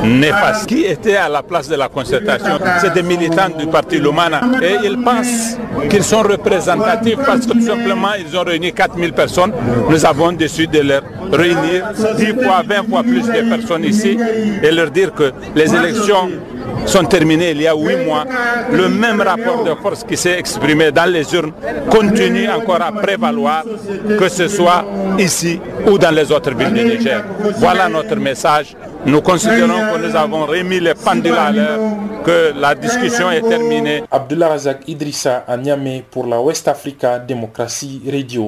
[0.04, 0.68] néfastes.
[0.68, 4.42] Qui était à la place de la concertation C'est des militants du parti Lumana.
[4.62, 5.58] Et ils pensent
[5.90, 9.54] qu'ils sont représentatifs parce que tout simplement, ils ont réuni 4000 personnes.
[9.90, 14.18] Nous avons décidé de leur réunir 10 fois, 20 fois plus de personnes ici
[14.62, 16.30] et leur dire que les élections
[16.86, 18.26] sont terminées il y a huit mois,
[18.72, 21.52] le même rapport de force qui s'est exprimé dans les urnes
[21.90, 23.64] continue encore à prévaloir,
[24.20, 24.84] que ce soit
[25.18, 27.24] ici ou dans les autres villes du Niger.
[27.58, 28.76] Voilà notre message.
[29.06, 31.80] Nous considérons que nous avons remis les pendules à l'heure,
[32.24, 34.04] que la discussion est terminée.
[34.10, 38.48] Abdullah Razak Idrissa à Niamey pour la West Africa Démocratie Radio.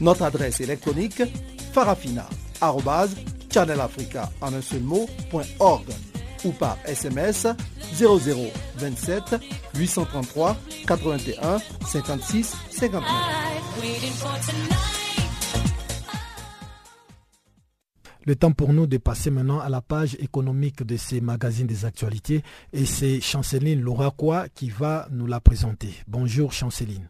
[0.00, 1.22] Notre adresse électronique
[1.72, 4.82] farafina.channelafrica en un seul
[6.44, 7.46] ou par SMS
[7.94, 9.36] 0027
[9.76, 13.02] 833 81 56 59.
[18.26, 21.84] Le temps pour nous de passer maintenant à la page économique de ces magazines des
[21.84, 25.94] actualités et c'est Chanceline Louraquois qui va nous la présenter.
[26.06, 27.08] Bonjour Chanceline.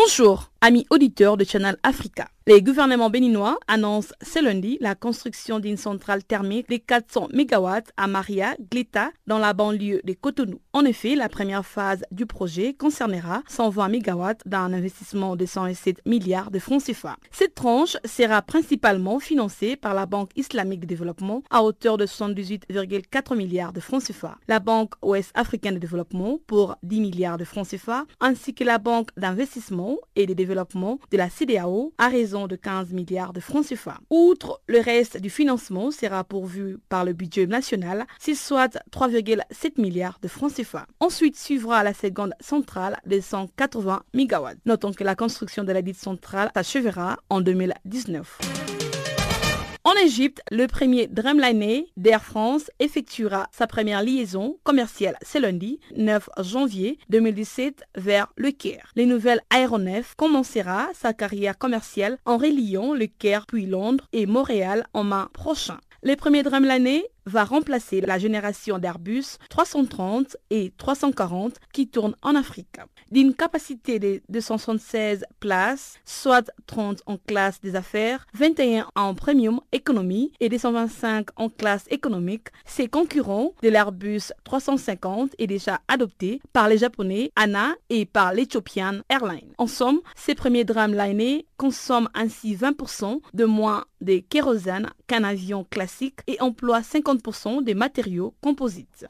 [0.00, 2.28] Bonjour, amis auditeurs de Channel Africa.
[2.48, 7.68] Les gouvernements béninois annoncent ce lundi la construction d'une centrale thermique de 400 MW
[7.98, 10.58] à Maria Glita dans la banlieue de Cotonou.
[10.72, 16.50] En effet, la première phase du projet concernera 120 MW d'un investissement de 107 milliards
[16.50, 17.18] de francs CFA.
[17.30, 23.36] Cette tranche sera principalement financée par la Banque islamique de développement à hauteur de 78,4
[23.36, 27.68] milliards de francs CFA, la Banque ouest africaine de développement pour 10 milliards de francs
[27.68, 32.56] CFA, ainsi que la Banque d'investissement et de développement de la CDAO à raison de
[32.56, 33.98] 15 milliards de francs CFA.
[34.10, 40.18] Outre le reste du financement sera pourvu par le budget national, c'est soit 3,7 milliards
[40.22, 40.86] de francs CFA.
[41.00, 44.48] Ensuite suivra la seconde centrale de 180 MW.
[44.66, 48.67] Notons que la construction de la dite centrale s'achèvera en 2019.
[49.88, 56.28] En Égypte, le premier Dreamliner d'Air France effectuera sa première liaison commerciale ce lundi 9
[56.40, 58.92] janvier 2017 vers le Caire.
[58.96, 64.84] Les nouvelles aéronefs commencera sa carrière commerciale en reliant le Caire puis Londres et Montréal
[64.92, 65.78] en mai prochain.
[66.02, 72.78] Le premier Dreamliner va remplacer la génération d'Airbus 330 et 340 qui tournent en Afrique.
[73.10, 80.32] D'une capacité de 276 places, soit 30 en classe des affaires, 21 en premium économie
[80.40, 86.78] et 225 en classe économique, ses concurrents de l'Airbus 350 est déjà adopté par les
[86.78, 89.52] Japonais ANA et par l'Ethiopian Airlines.
[89.58, 96.20] En somme, ces premiers Dreamliner consomment ainsi 20% de moins de kérosène qu'un avion classique
[96.26, 99.06] et emploient 50% des matériaux composites.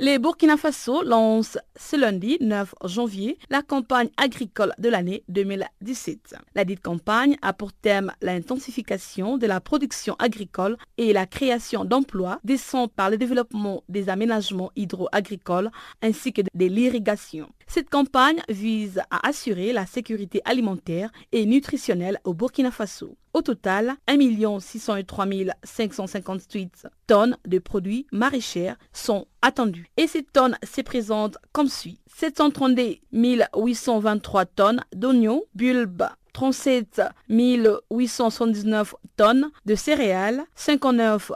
[0.00, 6.36] Les Burkina Faso lancent ce lundi 9 janvier la campagne agricole de l'année 2017.
[6.54, 12.38] La dite campagne a pour thème l'intensification de la production agricole et la création d'emplois
[12.44, 17.48] descend par le développement des aménagements hydro-agricoles ainsi que de l'irrigation.
[17.70, 23.18] Cette campagne vise à assurer la sécurité alimentaire et nutritionnelle au Burkina Faso.
[23.34, 25.26] Au total, 1 603
[25.62, 29.90] 558 tonnes de produits maraîchers sont attendues.
[29.98, 32.00] Et ces tonnes se présentent comme suit.
[32.16, 41.32] 732 823 tonnes d'oignons, bulbes, 37 879 tonnes de céréales, 59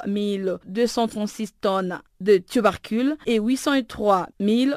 [0.65, 4.29] 236 tonnes de tubercules et 803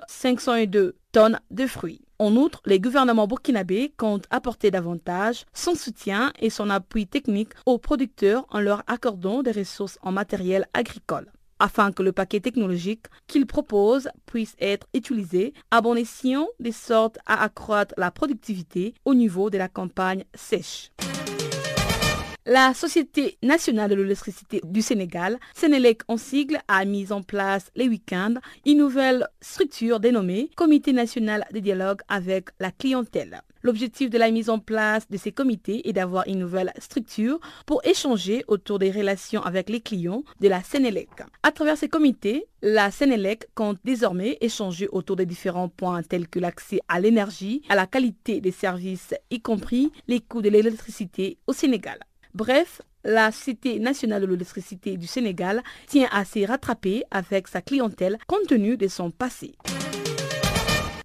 [0.08, 2.01] 502 tonnes de fruits.
[2.19, 7.78] En outre, les gouvernements burkinabés comptent apporter davantage son soutien et son appui technique aux
[7.78, 13.45] producteurs en leur accordant des ressources en matériel agricole afin que le paquet technologique qu'ils
[13.45, 19.49] proposent puisse être utilisé à bon escient de sorte à accroître la productivité au niveau
[19.49, 20.91] de la campagne sèche.
[22.48, 27.88] La Société nationale de l'électricité du Sénégal, Sénélec en sigle, a mis en place les
[27.90, 28.36] week-ends
[28.68, 33.42] une nouvelle structure dénommée Comité national de dialogue avec la clientèle.
[33.64, 37.82] L'objectif de la mise en place de ces comités est d'avoir une nouvelle structure pour
[37.84, 41.10] échanger autour des relations avec les clients de la Sénélec.
[41.42, 46.38] À travers ces comités, la Sénélec compte désormais échanger autour des différents points tels que
[46.38, 51.54] l'accès à l'énergie, à la qualité des services, y compris les coûts de l'électricité au
[51.54, 51.98] Sénégal.
[52.36, 58.17] Bref, la Cité nationale de l'électricité du Sénégal tient à s'y rattraper avec sa clientèle
[58.28, 59.56] compte tenu de son passé.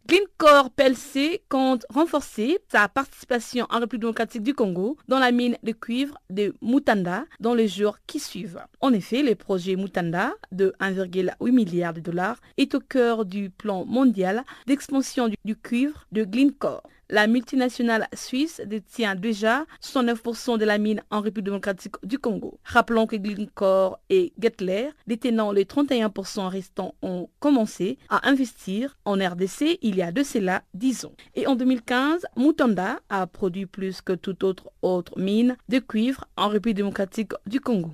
[0.08, 5.70] Glencore PLC compte renforcer sa participation en République démocratique du Congo dans la mine de
[5.70, 8.58] cuivre de Mutanda dans les jours qui suivent.
[8.80, 13.84] En effet, le projet Mutanda de 1,8 milliard de dollars est au cœur du plan
[13.84, 16.82] mondial d'expansion du, du cuivre de Glencore.
[17.12, 22.60] La multinationale suisse détient déjà 69% de la mine en République démocratique du Congo.
[22.62, 29.80] Rappelons que Glencore et Gettler, détenant les 31% restants, ont commencé à investir en RDC
[29.82, 31.14] il y a de cela 10 ans.
[31.34, 36.46] Et en 2015, Mutanda a produit plus que toute autre autre mine de cuivre en
[36.46, 37.90] République démocratique du Congo.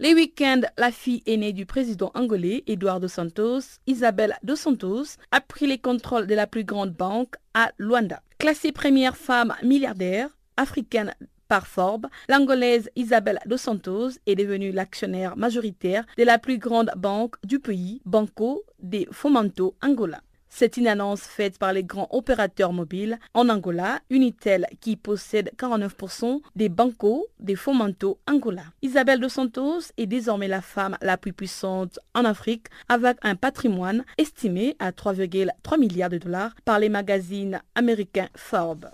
[0.00, 5.66] Les week-ends, la fille aînée du président angolais, Eduardo Santos, Isabelle dos Santos, a pris
[5.66, 8.22] les contrôles de la plus grande banque à Luanda.
[8.38, 11.16] Classée première femme milliardaire africaine
[11.48, 17.34] par Forbes, l'angolaise Isabelle dos Santos est devenue l'actionnaire majoritaire de la plus grande banque
[17.42, 20.20] du pays, Banco de Fomento Angola.
[20.60, 26.40] C'est une annonce faite par les grands opérateurs mobiles en Angola, Unitel qui possède 49%
[26.56, 28.64] des bancos des Fomento Angola.
[28.82, 34.04] Isabelle dos Santos est désormais la femme la plus puissante en Afrique avec un patrimoine
[34.18, 38.90] estimé à 3,3 milliards de dollars par les magazines américains Forbes.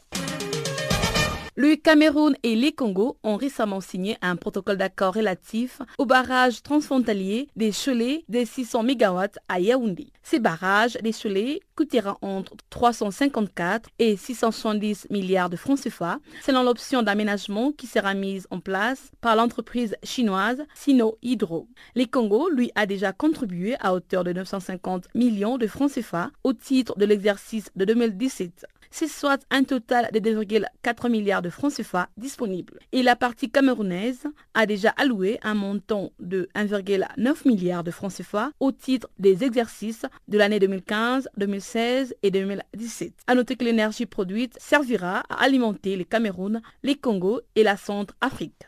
[1.57, 7.47] Le Cameroun et les Congo ont récemment signé un protocole d'accord relatif au barrage transfrontalier
[7.55, 10.09] des Chelets de 600 MW à Yaoundé.
[10.25, 17.03] Ces barrages des Chelets coûtera entre 354 et 670 milliards de francs CFA, selon l'option
[17.03, 21.69] d'aménagement qui sera mise en place par l'entreprise chinoise Sino Hydro.
[21.95, 26.53] Les Congo lui a déjà contribué à hauteur de 950 millions de francs CFA au
[26.53, 32.09] titre de l'exercice de 2017 c'est soit un total de 2,4 milliards de francs CFA
[32.17, 32.79] disponibles.
[32.93, 38.53] Et la partie camerounaise a déjà alloué un montant de 1,9 milliard de francs CFA
[38.61, 43.15] au titre des exercices de l'année 2015, 2016 et 2017.
[43.27, 48.63] À noter que l'énergie produite servira à alimenter les Cameroun, les Congo et la Centrafrique.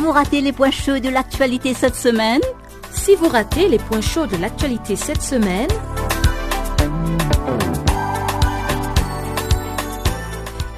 [0.00, 2.40] Vous ratez les points chauds de l'actualité cette semaine,
[2.92, 5.68] Si vous ratez les points chauds de l'actualité cette semaine,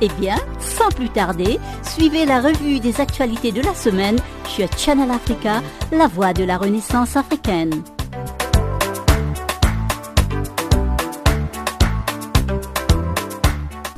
[0.00, 5.10] eh bien, sans plus tarder, suivez la revue des actualités de la semaine sur Channel
[5.10, 7.82] Africa, la voix de la Renaissance africaine.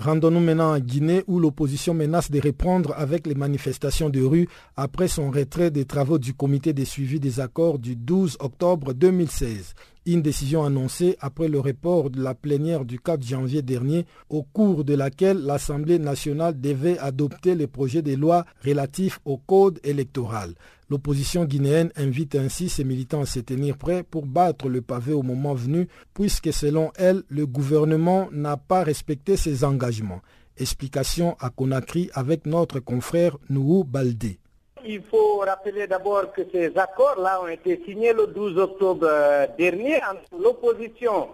[0.07, 5.09] Rendons-nous maintenant en Guinée où l'opposition menace de reprendre avec les manifestations de rue après
[5.09, 9.73] son retrait des travaux du comité de suivi des accords du 12 octobre 2016.
[10.05, 14.85] Une décision annoncée après le report de la plénière du 4 janvier dernier au cours
[14.85, 20.53] de laquelle l'Assemblée nationale devait adopter les projets de loi relatifs au code électoral.
[20.89, 25.21] L'opposition guinéenne invite ainsi ses militants à se tenir prêts pour battre le pavé au
[25.21, 30.21] moment venu, puisque selon elle, le gouvernement n'a pas respecté ses engagements.
[30.57, 34.39] Explication à Conakry avec notre confrère Nouhou Baldé.
[34.85, 39.09] Il faut rappeler d'abord que ces accords-là ont été signés le 12 octobre
[39.57, 41.27] dernier entre l'opposition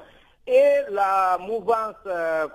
[0.48, 1.96] et la mouvance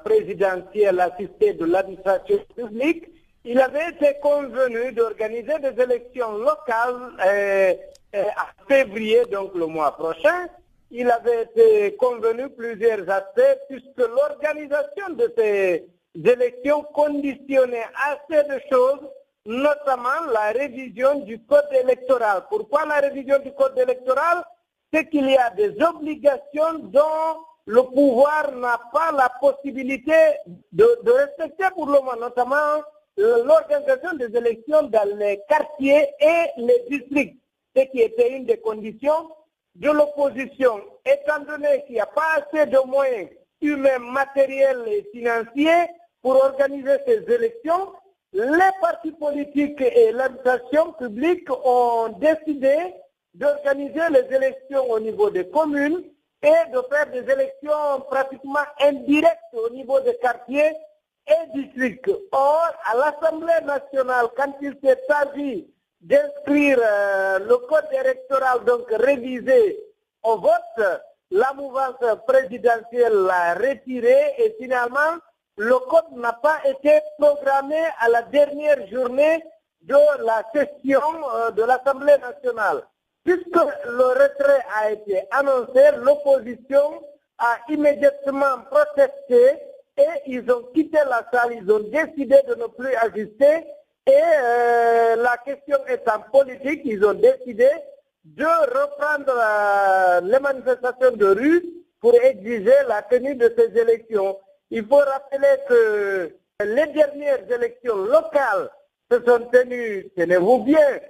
[0.04, 3.04] présidentielle assistée de l'administration publique.
[3.50, 7.72] Il avait été convenu d'organiser des élections locales euh,
[8.14, 10.48] euh, en février, donc le mois prochain.
[10.90, 19.00] Il avait été convenu plusieurs aspects puisque l'organisation de ces élections conditionnées assez de choses,
[19.46, 22.42] notamment la révision du code électoral.
[22.50, 24.44] Pourquoi la révision du code électoral?
[24.92, 30.36] C'est qu'il y a des obligations dont le pouvoir n'a pas la possibilité
[30.70, 32.82] de respecter pour le moment, notamment
[33.18, 37.40] l'organisation des élections dans les quartiers et les districts,
[37.76, 39.30] ce qui était une des conditions
[39.74, 40.80] de l'opposition.
[41.04, 43.28] Étant donné qu'il n'y a pas assez de moyens
[43.60, 45.86] humains, matériels et financiers
[46.22, 47.92] pour organiser ces élections,
[48.32, 52.76] les partis politiques et l'administration publique ont décidé
[53.34, 56.02] d'organiser les élections au niveau des communes
[56.42, 60.72] et de faire des élections pratiquement indirectes au niveau des quartiers
[61.28, 62.02] et.
[62.32, 65.68] Or, à l'Assemblée nationale, quand il s'est agi
[66.00, 69.78] d'inscrire euh, le code électoral, donc révisé
[70.22, 71.00] au vote,
[71.30, 75.18] la mouvance présidentielle l'a retiré et finalement,
[75.56, 79.44] le code n'a pas été programmé à la dernière journée
[79.82, 81.00] de la session
[81.34, 82.82] euh, de l'Assemblée nationale.
[83.24, 83.56] Puisque
[83.86, 87.02] le retrait a été annoncé, l'opposition
[87.38, 89.58] a immédiatement protesté
[89.98, 93.64] et ils ont quitté la salle, ils ont décidé de ne plus ajuster
[94.08, 97.68] et euh, la question étant politique, ils ont décidé
[98.24, 101.62] de reprendre euh, les manifestations de rue
[102.00, 104.38] pour exiger la tenue de ces élections.
[104.70, 106.34] Il faut rappeler que
[106.64, 108.70] les dernières élections locales
[109.10, 111.00] se sont tenues, tenez-vous bien,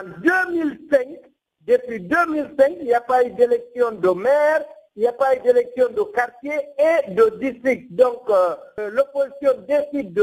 [0.00, 1.06] en 2005.
[1.62, 4.64] Depuis 2005, il n'y a pas eu d'élection de maire,
[4.96, 7.94] il n'y a pas d'élection de quartier et de district.
[7.94, 10.14] Donc, euh, l'opposition décide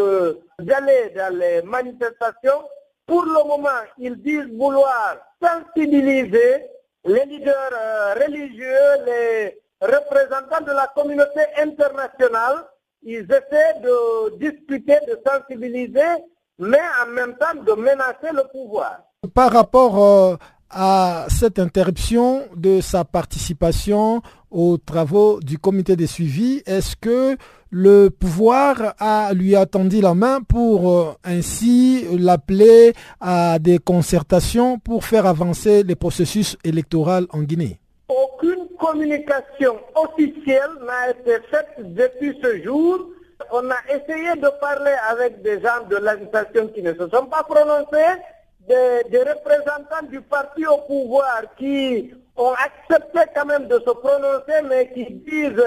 [0.59, 2.63] d'aller dans les manifestations.
[3.05, 3.69] Pour le moment,
[3.99, 6.65] ils disent vouloir sensibiliser
[7.05, 12.65] les leaders euh, religieux, les représentants de la communauté internationale.
[13.03, 16.23] Ils essaient de discuter, de sensibiliser,
[16.57, 19.03] mais en même temps de menacer le pouvoir.
[19.35, 20.35] Par rapport euh,
[20.73, 24.21] à cette interruption de sa participation
[24.51, 27.37] aux travaux du comité de suivi, est-ce que
[27.71, 35.05] le pouvoir a lui attendu la main pour euh, ainsi l'appeler à des concertations pour
[35.05, 37.79] faire avancer les processus électoraux en Guinée?
[38.07, 43.07] Aucune communication officielle n'a été faite depuis ce jour.
[43.51, 47.43] On a essayé de parler avec des gens de l'administration qui ne se sont pas
[47.43, 48.19] prononcés
[48.67, 54.91] des, représentants du parti au pouvoir qui ont accepté quand même de se prononcer, mais
[54.93, 55.63] qui disent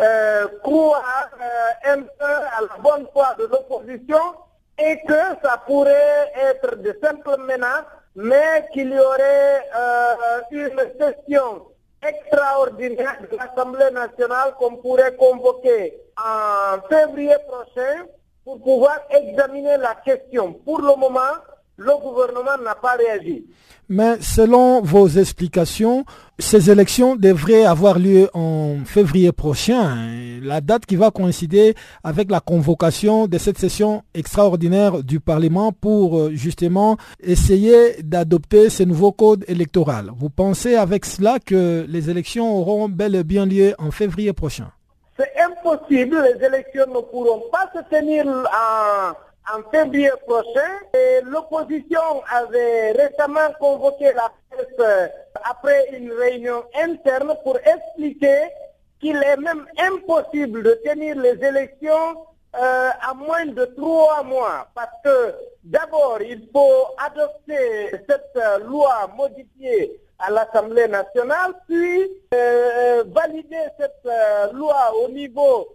[0.00, 4.34] euh, croire euh, à la bonne foi de l'opposition
[4.78, 7.84] et que ça pourrait être de simples menaces,
[8.14, 11.66] mais qu'il y aurait euh, une session
[12.06, 18.06] extraordinaire de l'Assemblée nationale qu'on pourrait convoquer en février prochain
[18.44, 20.52] pour pouvoir examiner la question.
[20.52, 21.42] Pour le moment,
[21.78, 23.46] le gouvernement n'a pas réagi.
[23.88, 26.04] Mais selon vos explications,
[26.38, 29.96] ces élections devraient avoir lieu en février prochain,
[30.42, 31.74] la date qui va coïncider
[32.04, 38.82] avec la convocation de cette session extraordinaire du Parlement pour euh, justement essayer d'adopter ce
[38.82, 40.10] nouveau code électoral.
[40.18, 44.70] Vous pensez avec cela que les élections auront bel et bien lieu en février prochain?
[45.16, 49.12] C'est impossible, les élections ne pourront pas se tenir en
[49.54, 50.70] en février prochain.
[51.24, 55.08] L'opposition avait récemment convoqué la presse euh,
[55.44, 58.48] après une réunion interne pour expliquer
[59.00, 62.26] qu'il est même impossible de tenir les élections
[62.56, 64.68] euh, à moins de trois mois.
[64.74, 65.34] Parce que
[65.64, 72.10] d'abord, il faut adopter cette euh, loi modifiée à l'Assemblée nationale, puis
[73.06, 75.68] valider cette loi au niveau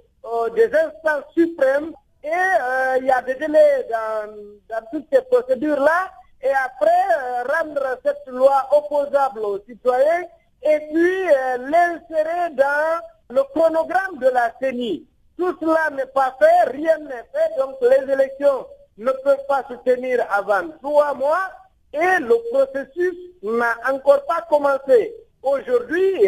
[0.53, 1.93] des instances suprêmes
[2.23, 6.11] et euh, il y a des délais dans, toutes ces procédures-là.
[6.41, 10.23] Et après, euh, rendre cette loi opposable aux citoyens
[10.61, 15.05] et puis euh, l'insérer dans le chronogramme de la CENI.
[15.37, 18.67] Tout cela n'est pas fait, rien n'est fait, donc les élections
[18.97, 21.49] ne peuvent pas se tenir avant trois mois
[21.93, 25.13] et le processus n'a encore pas commencé.
[25.41, 26.27] Aujourd'hui,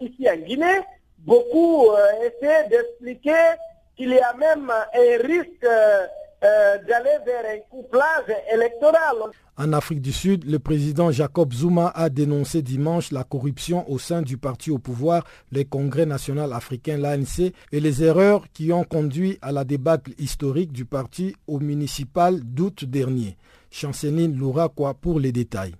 [0.00, 0.80] ici en Guinée,
[1.18, 1.90] beaucoup
[2.22, 3.54] essaient d'expliquer
[3.96, 9.16] qu'il y a même un risque euh, d'aller vers un couplage électoral.
[9.56, 14.20] En Afrique du Sud, le président Jacob Zuma a dénoncé dimanche la corruption au sein
[14.20, 19.38] du parti au pouvoir, le Congrès national africain, l'ANC, et les erreurs qui ont conduit
[19.40, 23.36] à la débâcle historique du parti au municipal d'août dernier.
[23.70, 24.38] Chanceline
[24.76, 25.74] quoi pour les détails?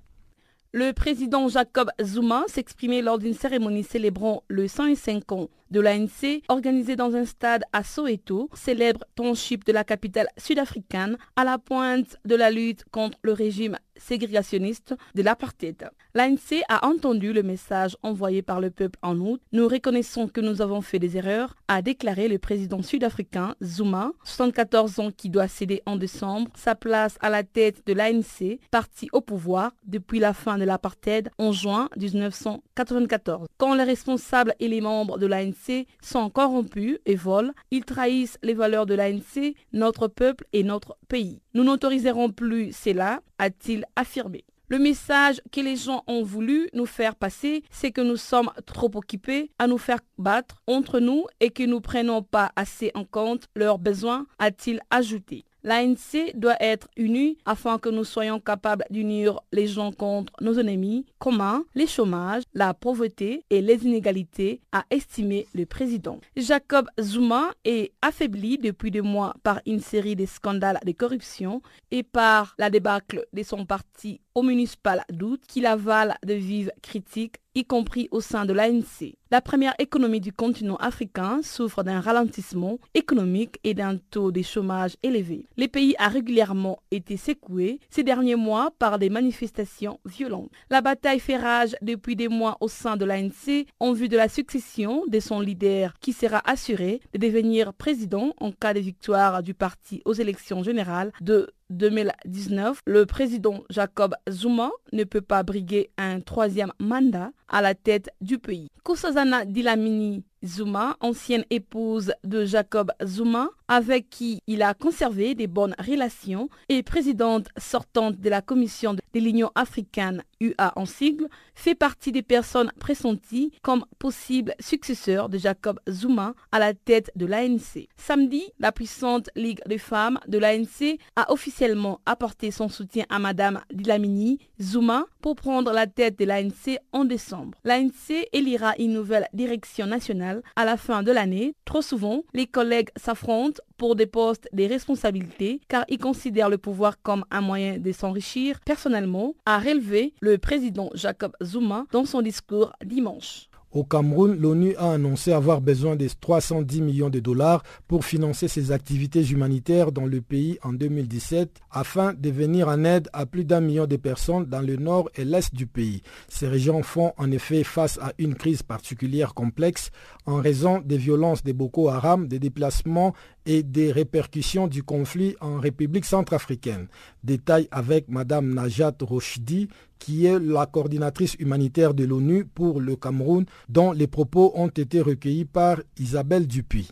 [0.73, 6.97] Le président Jacob Zuma s'exprimait lors d'une cérémonie célébrant le 105 ans de l'ANC organisée
[6.97, 12.35] dans un stade à Soweto, célèbre township de la capitale sud-africaine, à la pointe de
[12.35, 15.89] la lutte contre le régime ségrégationniste de l'apartheid.
[16.15, 19.41] L'ANC a entendu le message envoyé par le peuple en août.
[19.53, 24.99] Nous reconnaissons que nous avons fait des erreurs, a déclaré le président sud-africain Zuma, 74
[25.01, 29.21] ans qui doit céder en décembre sa place à la tête de l'ANC, parti au
[29.21, 33.47] pouvoir depuis la fin de l'apartheid en juin 1994.
[33.59, 35.54] Quand les responsables et les membres de l'ANC
[36.03, 41.41] sont corrompus et volent, ils trahissent les valeurs de l'ANC, notre peuple et notre pays.
[41.55, 44.45] Nous n'autoriserons plus cela, a-t-il affirmé.
[44.69, 48.91] Le message que les gens ont voulu nous faire passer, c'est que nous sommes trop
[48.95, 53.47] occupés à nous faire battre entre nous et que nous prenons pas assez en compte
[53.55, 55.45] leurs besoins, a-t-il ajouté.
[55.65, 61.07] L'ANC doit être unie afin que nous soyons capables d'unir les gens contre nos ennemis
[61.19, 66.21] communs, les chômages, la pauvreté et les inégalités, a estimé le président.
[66.37, 72.03] Jacob Zuma est affaibli depuis des mois par une série de scandales de corruption et
[72.03, 77.65] par la débâcle de son parti au municipal d'août qu'il avale de vives critiques y
[77.65, 79.15] compris au sein de l'ANC.
[79.31, 84.97] La première économie du continent africain souffre d'un ralentissement économique et d'un taux de chômage
[85.03, 85.47] élevé.
[85.57, 90.51] Le pays a régulièrement été secoué ces derniers mois par des manifestations violentes.
[90.71, 94.29] La bataille fait rage depuis des mois au sein de l'ANC en vue de la
[94.29, 99.55] succession de son leader qui sera assuré de devenir président en cas de victoire du
[99.55, 106.21] parti aux élections générales de 2019, le président Jacob Zuma ne peut pas briguer un
[106.21, 108.69] troisième mandat à la tête du pays.
[108.85, 115.75] Kusazana Dilamini Zuma, ancienne épouse de Jacob Zuma, avec qui il a conservé des bonnes
[115.79, 122.13] relations, et présidente sortante de la commission de l'Union africaine UA en sigle, fait partie
[122.13, 127.89] des personnes pressenties comme possible successeur de Jacob Zuma à la tête de l'ANC.
[127.97, 133.61] Samedi, la puissante Ligue des femmes de l'ANC a officiellement apporté son soutien à Madame
[133.73, 137.59] Dilamini Zuma pour prendre la tête de l'ANC en décembre.
[137.65, 141.55] L'ANC élira une nouvelle direction nationale à la fin de l'année.
[141.65, 147.01] Trop souvent, les collègues s'affrontent pour des postes de responsabilités car ils considèrent le pouvoir
[147.03, 152.73] comme un moyen de s'enrichir personnellement, a relevé le président Jacob Zuma dans son discours
[152.85, 153.49] dimanche.
[153.75, 158.71] Au Cameroun, l'ONU a annoncé avoir besoin de 310 millions de dollars pour financer ses
[158.71, 163.61] activités humanitaires dans le pays en 2017 afin de venir en aide à plus d'un
[163.61, 166.03] million de personnes dans le nord et l'est du pays.
[166.29, 169.91] Ces régions font en effet face à une crise particulière complexe
[170.25, 173.13] en raison des violences de Boko Haram, des déplacements
[173.45, 176.87] et des répercussions du conflit en République centrafricaine.
[177.25, 179.69] Détail avec Mme Najat Rochdi,
[179.99, 185.01] qui est la coordinatrice humanitaire de l'ONU pour le Cameroun, dont les propos ont été
[185.01, 186.91] recueillis par Isabelle Dupuis.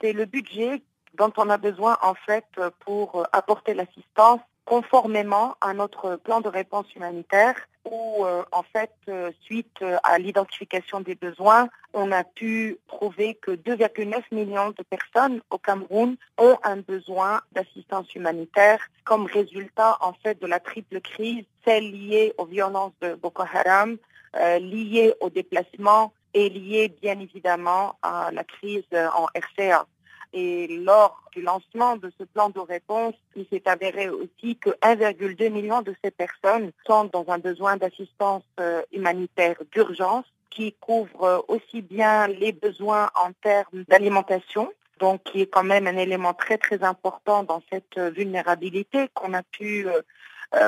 [0.00, 0.82] C'est le budget
[1.16, 2.46] dont on a besoin en fait
[2.80, 7.54] pour apporter l'assistance conformément à notre plan de réponse humanitaire
[7.90, 13.52] où euh, en fait euh, suite à l'identification des besoins, on a pu prouver que
[13.52, 20.38] 2,9 millions de personnes au Cameroun ont un besoin d'assistance humanitaire comme résultat en fait
[20.38, 23.96] de la triple crise, celle liée aux violences de Boko Haram,
[24.36, 29.86] euh, liée au déplacement et liée bien évidemment à la crise en RCA.
[30.32, 35.50] Et lors du lancement de ce plan de réponse, il s'est avéré aussi que 1,2
[35.50, 41.40] million de ces personnes sont dans un besoin d'assistance euh, humanitaire d'urgence qui couvre euh,
[41.48, 46.58] aussi bien les besoins en termes d'alimentation, donc qui est quand même un élément très
[46.58, 49.86] très important dans cette euh, vulnérabilité qu'on a pu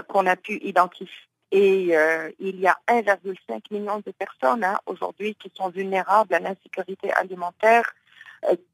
[0.08, 1.26] qu'on a pu identifier.
[1.52, 1.94] Et
[2.38, 7.90] il y a 1,5 million de personnes hein, aujourd'hui qui sont vulnérables à l'insécurité alimentaire,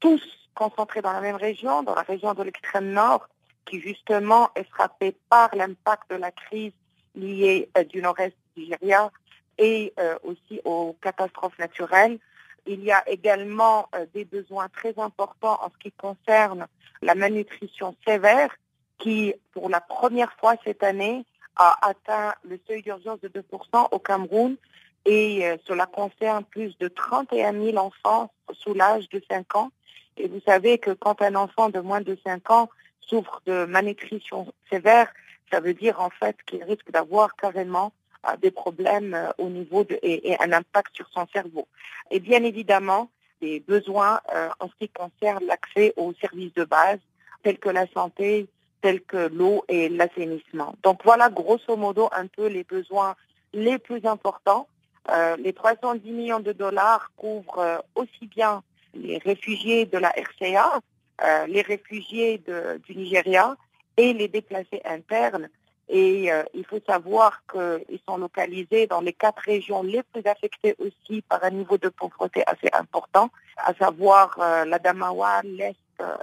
[0.01, 0.21] tous
[0.57, 3.29] concentrés dans la même région, dans la région de l'extrême nord,
[3.65, 6.73] qui justement est frappée par l'impact de la crise
[7.15, 9.11] liée euh, du nord-est du Nigeria
[9.57, 12.17] et euh, aussi aux catastrophes naturelles.
[12.65, 16.67] Il y a également euh, des besoins très importants en ce qui concerne
[17.01, 18.49] la malnutrition sévère
[18.97, 21.23] qui, pour la première fois cette année,
[21.55, 24.57] a atteint le seuil d'urgence de 2% au Cameroun
[25.05, 29.71] et cela concerne plus de 31 000 enfants sous l'âge de 5 ans
[30.17, 32.69] et vous savez que quand un enfant de moins de 5 ans
[33.01, 35.11] souffre de malnutrition sévère,
[35.51, 37.93] ça veut dire en fait qu'il risque d'avoir carrément
[38.27, 41.67] euh, des problèmes euh, au niveau de, et, un impact sur son cerveau.
[42.11, 43.09] Et bien évidemment,
[43.41, 46.99] des besoins euh, en ce qui concerne l'accès aux services de base,
[47.43, 48.47] tels que la santé,
[48.81, 50.75] tels que l'eau et l'assainissement.
[50.83, 53.15] Donc voilà grosso modo un peu les besoins
[53.53, 54.67] les plus importants.
[55.09, 58.61] Euh, les 310 millions de dollars couvrent euh, aussi bien
[58.93, 60.81] les réfugiés de la RCA,
[61.23, 62.41] euh, les réfugiés
[62.85, 63.55] du Nigeria
[63.95, 65.49] et les déplacés internes.
[65.89, 71.21] Et il faut savoir qu'ils sont localisés dans les quatre régions les plus affectées aussi
[71.21, 75.77] par un niveau de pauvreté assez important, à savoir l'Adamawa, l'Est,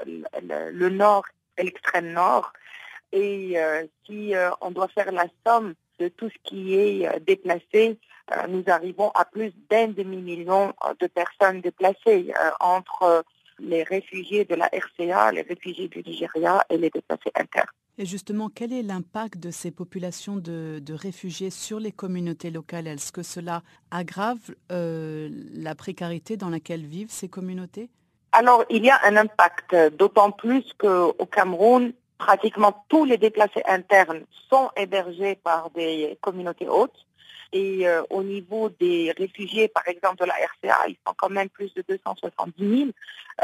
[0.05, 1.25] le, le, Nord
[1.57, 2.53] et l'extrême Nord.
[3.11, 3.57] Et
[4.05, 7.99] si on doit faire la somme de tout ce qui est déplacé,
[8.33, 13.25] euh, nous arrivons à plus d'un demi-million euh, de personnes déplacées euh, entre
[13.59, 17.69] les réfugiés de la RCA, les réfugiés du Nigeria et les déplacés internes.
[17.99, 22.89] Et justement, quel est l'impact de ces populations de, réfugiés sur les communautés locales?
[22.89, 27.91] Est-ce que cela aggrave la précarité dans laquelle vivent ces communautés?
[28.33, 34.25] Alors, il y a un impact, d'autant plus qu'au Cameroun, pratiquement tous les déplacés internes
[34.49, 37.05] sont hébergés par des communautés hautes.
[37.53, 41.49] Et euh, au niveau des réfugiés, par exemple, de la RCA, ils sont quand même
[41.49, 42.91] plus de 270 000.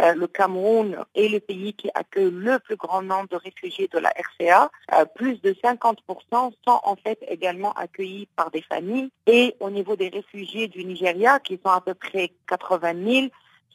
[0.01, 3.99] Euh, le Cameroun est le pays qui accueille le plus grand nombre de réfugiés de
[4.01, 4.71] la RCA.
[4.95, 5.99] Euh, plus de 50%
[6.33, 9.11] sont en fait également accueillis par des familles.
[9.29, 13.27] Et au niveau des réfugiés du Nigeria, qui sont à peu près 80 000,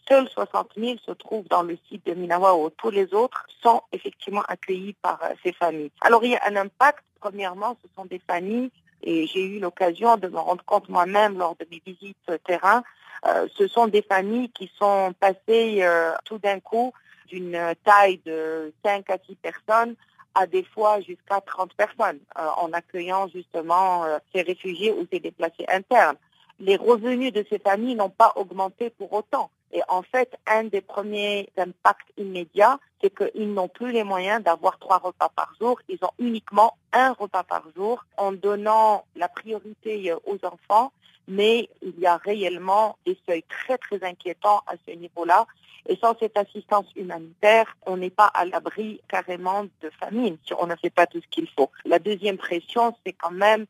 [0.07, 4.43] seuls 60 000 se trouvent dans le site de Minawa tous les autres sont effectivement
[4.47, 5.91] accueillis par ces familles.
[6.01, 7.03] Alors il y a un impact.
[7.19, 8.69] Premièrement, ce sont des familles
[9.01, 12.83] et j'ai eu l'occasion de me rendre compte moi-même lors de mes visites terrain,
[13.25, 16.93] euh, ce sont des familles qui sont passées euh, tout d'un coup
[17.27, 19.95] d'une taille de 5 à 6 personnes
[20.35, 25.65] à des fois jusqu'à 30 personnes euh, en accueillant justement ces réfugiés ou ces déplacés
[25.69, 26.17] internes.
[26.59, 29.49] Les revenus de ces familles n'ont pas augmenté pour autant.
[29.75, 34.79] Et en fait, un des premiers impacts immédiats, c'est qu'ils n'ont plus les moyens d'avoir
[34.79, 35.77] trois repas par jour.
[35.89, 40.93] Ils ont uniquement un repas par jour en donnant la priorité aux enfants.
[41.27, 45.45] Mais il y a réellement des seuils très, très inquiétants à ce niveau-là.
[45.87, 50.67] Et sans cette assistance humanitaire, on n'est pas à l'abri carrément de famine si on
[50.67, 51.69] ne fait pas tout ce qu'il faut.
[51.83, 53.65] La deuxième pression, c'est quand même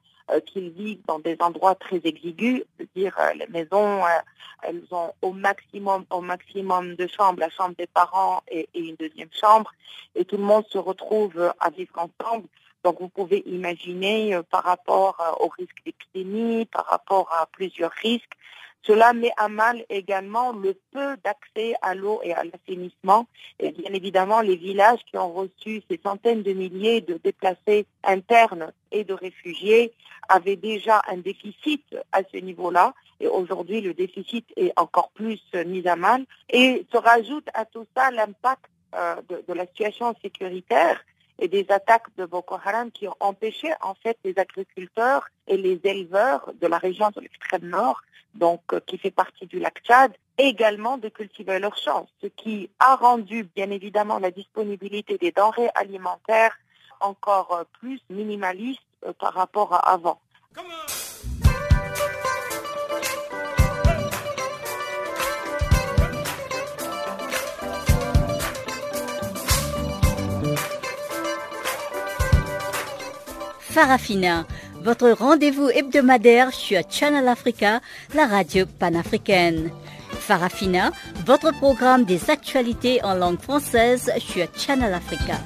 [0.45, 4.19] qu'ils vivent dans des endroits très exigus, c'est-à-dire euh, les maisons, euh,
[4.63, 9.29] elles ont au maximum, au maximum de chambres, la chambre des parents et, une deuxième
[9.31, 9.71] chambre,
[10.15, 12.47] et tout le monde se retrouve à vivre ensemble.
[12.83, 18.33] Donc vous pouvez imaginer par rapport au risque d'épidémie, par rapport à plusieurs risques,
[18.85, 23.27] cela met à mal également le peu d'accès à l'eau et à l'assainissement.
[23.59, 28.71] Et bien évidemment, les villages qui ont reçu ces centaines de milliers de déplacés internes
[28.91, 29.91] et de réfugiés
[30.29, 32.93] avaient déjà un déficit à ce niveau-là.
[33.19, 36.25] Et aujourd'hui, le déficit est encore plus mis à mal.
[36.49, 38.65] Et se rajoute à tout ça l'impact
[38.95, 41.03] euh, de, de la situation sécuritaire
[41.39, 45.79] et des attaques de Boko Haram qui ont empêché en fait les agriculteurs et les
[45.83, 48.01] éleveurs de la région de l'extrême nord
[48.35, 52.69] donc euh, qui fait partie du lac Tchad, également de cultiver leurs champs, ce qui
[52.79, 56.55] a rendu bien évidemment la disponibilité des denrées alimentaires
[56.99, 60.19] encore euh, plus minimaliste euh, par rapport à avant.
[73.75, 74.47] Farafina
[74.81, 77.81] votre rendez-vous hebdomadaire sur Channel Africa,
[78.13, 79.69] la radio panafricaine.
[80.11, 80.91] Farafina,
[81.25, 85.41] votre programme des actualités en langue française sur Channel Africa.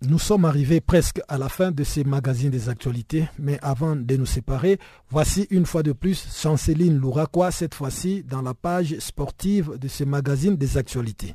[0.00, 4.16] Nous sommes arrivés presque à la fin de ces magazines des actualités, mais avant de
[4.16, 4.78] nous séparer,
[5.10, 10.04] voici une fois de plus Chanceline Louraquois, cette fois-ci dans la page sportive de ce
[10.04, 11.34] magazine des actualités.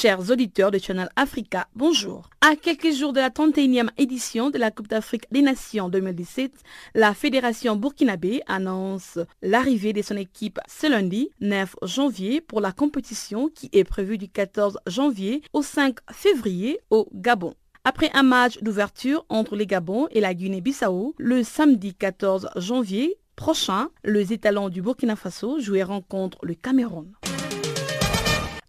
[0.00, 2.30] Chers auditeurs de Channel Africa, bonjour.
[2.40, 6.52] À quelques jours de la 31e édition de la Coupe d'Afrique des Nations 2017,
[6.94, 13.50] la Fédération burkinabé annonce l'arrivée de son équipe ce lundi 9 janvier pour la compétition
[13.54, 17.52] qui est prévue du 14 janvier au 5 février au Gabon.
[17.84, 23.90] Après un match d'ouverture entre les Gabon et la Guinée-Bissau, le samedi 14 janvier prochain,
[24.04, 27.12] les étalons du Burkina Faso joueront contre le Cameroun.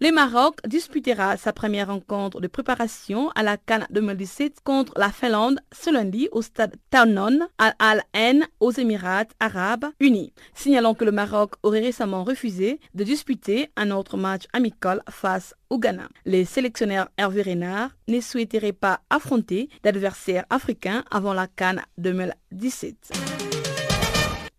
[0.04, 5.60] Le Maroc disputera sa première rencontre de préparation à la Cannes 2017 contre la Finlande
[5.72, 10.34] ce lundi au stade Taunon à Al Ain aux Émirats arabes unis.
[10.56, 15.78] Signalons que le Maroc aurait récemment refusé de disputer un autre match amical face au
[15.78, 16.10] Ghana.
[16.26, 23.51] Les sélectionneurs Hervé Renard ne souhaiteraient pas affronter d'adversaires africains avant la Cannes 2017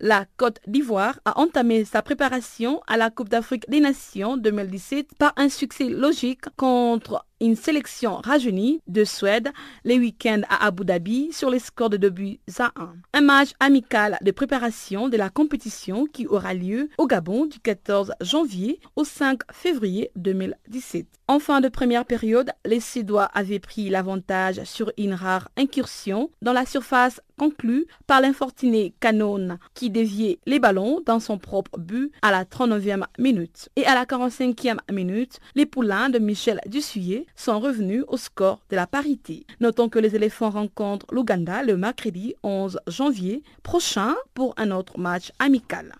[0.03, 5.33] la Côte d'Ivoire a entamé sa préparation à la Coupe d'Afrique des Nations 2017 par
[5.37, 9.51] un succès logique contre une sélection rajeunie de Suède
[9.85, 12.95] les week-ends à Abu Dhabi sur les scores de 2 buts à 1.
[13.15, 18.13] Un match amical de préparation de la compétition qui aura lieu au Gabon du 14
[18.21, 21.07] janvier au 5 février 2017.
[21.29, 26.53] En fin de première période, les Suédois avaient pris l'avantage sur une rare incursion dans
[26.53, 32.31] la surface conclue par l'infortuné Canon qui déviait les ballons dans son propre but à
[32.31, 33.71] la 39e minute.
[33.77, 38.77] Et à la 45e minute, les poulains de Michel Dussuyer sont revenus au score de
[38.77, 39.47] la parité.
[39.61, 45.33] Notons que les éléphants rencontrent l'Ouganda le mercredi 11 janvier prochain pour un autre match
[45.39, 45.93] amical.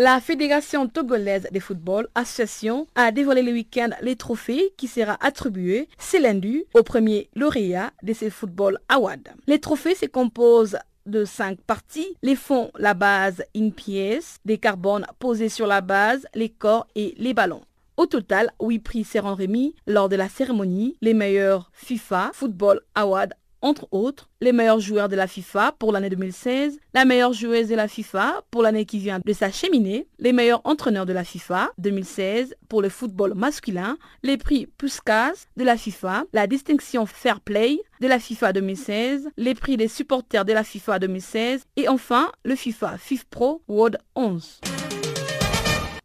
[0.00, 5.88] La Fédération togolaise de football, association, a dévoilé le week-end les trophées qui sera attribué
[5.98, 9.28] ce lundi au premier lauréat de ce Football Award.
[9.48, 12.16] Les trophées se composent de cinq parties.
[12.22, 17.14] Les fonds, la base, une pièce, des carbones posés sur la base, les corps et
[17.18, 17.62] les ballons.
[17.98, 20.96] Au total, huit prix seront remis lors de la cérémonie.
[21.02, 26.10] Les meilleurs FIFA Football Award entre autres, les meilleurs joueurs de la FIFA pour l'année
[26.10, 30.60] 2016, la meilleure joueuse de la FIFA pour l'année qui vient de s'acheminer, les meilleurs
[30.62, 36.22] entraîneurs de la FIFA 2016 pour le football masculin, les prix Puskas de la FIFA,
[36.32, 41.00] la distinction Fair Play de la FIFA 2016, les prix des supporters de la FIFA
[41.00, 44.60] 2016 et enfin le FIFA FIFPro World 11.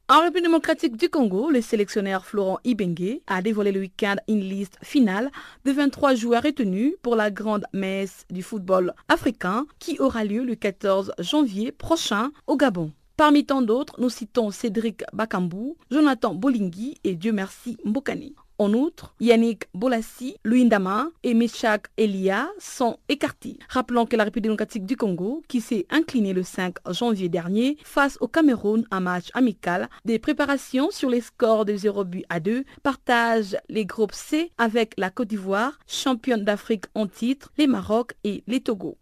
[0.09, 4.77] En République démocratique du Congo, le sélectionneur Florent Ibengue a dévoilé le week-end une liste
[4.83, 5.31] finale
[5.63, 10.55] de 23 joueurs retenus pour la grande messe du football africain qui aura lieu le
[10.55, 12.91] 14 janvier prochain au Gabon.
[13.15, 18.35] Parmi tant d'autres, nous citons Cédric Bakambou, Jonathan Bolingui et Dieu merci Mbokani.
[18.59, 23.57] En outre, Yannick Bolassi, Luindama et Meshak Elia sont écartés.
[23.67, 28.17] Rappelons que la République démocratique du Congo, qui s'est inclinée le 5 janvier dernier face
[28.21, 32.63] au Cameroun en match amical des préparations sur les scores de 0 but à 2,
[32.83, 38.43] partage les groupes C avec la Côte d'Ivoire, championne d'Afrique en titre, les Maroc et
[38.47, 38.97] les Togo.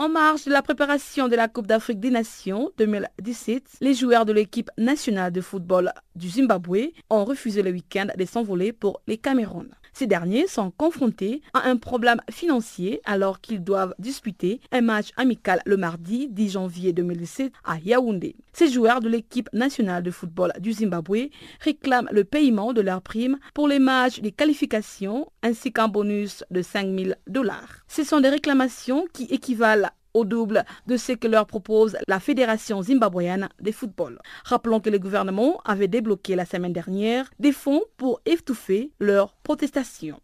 [0.00, 4.32] En marge de la préparation de la Coupe d'Afrique des Nations 2017, les joueurs de
[4.32, 9.68] l'équipe nationale de football du Zimbabwe ont refusé le week-end de s'envoler pour les Cameroun.
[9.98, 15.60] Ces derniers sont confrontés à un problème financier alors qu'ils doivent disputer un match amical
[15.66, 18.36] le mardi 10 janvier 2017 à Yaoundé.
[18.52, 23.38] Ces joueurs de l'équipe nationale de football du Zimbabwe réclament le paiement de leurs primes
[23.54, 27.84] pour les matchs de qualification ainsi qu'un bonus de 5000 dollars.
[27.88, 29.87] Ce sont des réclamations qui équivalent
[30.24, 34.18] double de ce que leur propose la Fédération zimbabwéenne de football.
[34.44, 40.20] Rappelons que le gouvernement avait débloqué la semaine dernière des fonds pour étouffer leurs protestations.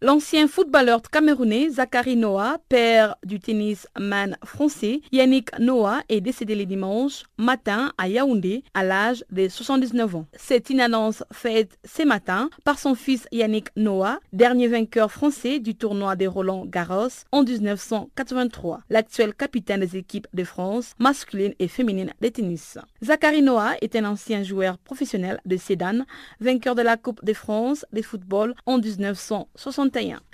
[0.00, 7.22] L'ancien footballeur camerounais Zachary Noah, père du tennisman français Yannick Noah, est décédé le dimanche
[7.38, 10.26] matin à Yaoundé à l'âge de 79 ans.
[10.36, 15.76] C'est une annonce faite ce matin par son fils Yannick Noah, dernier vainqueur français du
[15.76, 22.12] tournoi des Roland Garros en 1983, l'actuel capitaine des équipes de France masculine et féminine
[22.20, 22.78] de tennis.
[23.02, 26.04] Zachary Noah est un ancien joueur professionnel de Sedan,
[26.40, 29.83] vainqueur de la Coupe de France de football en 1960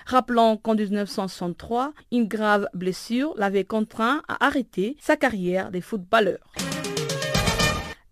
[0.07, 6.41] Rappelons qu'en 1963, une grave blessure l'avait contraint à arrêter sa carrière de footballeur.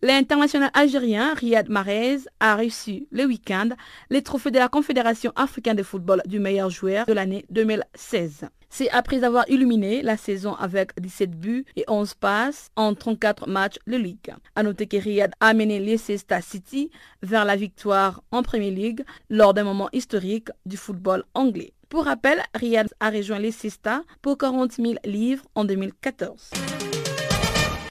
[0.00, 3.70] L'international algérien Riyad Mahrez a reçu le week-end
[4.10, 8.46] les trophées de la Confédération africaine de football du meilleur joueur de l'année 2016.
[8.70, 13.78] C'est après avoir illuminé la saison avec 17 buts et 11 passes en 34 matchs
[13.88, 14.34] de Ligue.
[14.54, 16.90] A noter que Riyad a mené Leicester City
[17.22, 21.72] vers la victoire en Premier League lors d'un moment historique du football anglais.
[21.88, 26.50] Pour rappel, Riyad a rejoint Leicester pour 40 000 livres en 2014.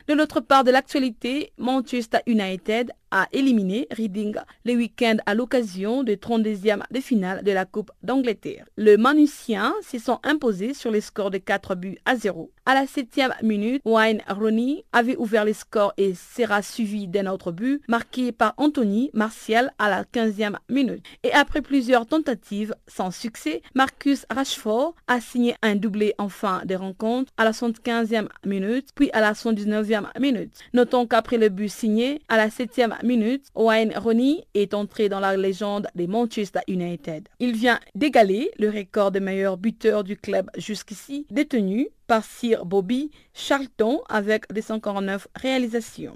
[0.08, 4.36] De l'autre part de l'actualité, Manchester United a éliminé Reading
[4.66, 8.66] le week-end à l'occasion des 32e de finale de la Coupe d'Angleterre.
[8.76, 12.52] Le Manucien se sont imposés sur les scores de 4 buts à 0.
[12.66, 17.52] À la 7e minute, Wayne Rooney avait ouvert les scores et sera suivi d'un autre
[17.52, 21.04] but marqué par Anthony Martial à la 15e minute.
[21.24, 26.76] Et après plusieurs tentatives sans succès, Marcus Rashford a signé un doublé en fin de
[26.76, 30.52] rencontre à la 75e minute, puis à la 119e 19e minute.
[30.74, 35.36] Notons qu'après le but signé à la 7e minute, Wayne Rooney est entré dans la
[35.36, 37.28] légende des Manchester United.
[37.40, 43.12] Il vient d'égaler le record des meilleurs buteurs du club jusqu'ici détenu par Sir Bobby
[43.34, 46.16] Charlton avec 249 réalisations.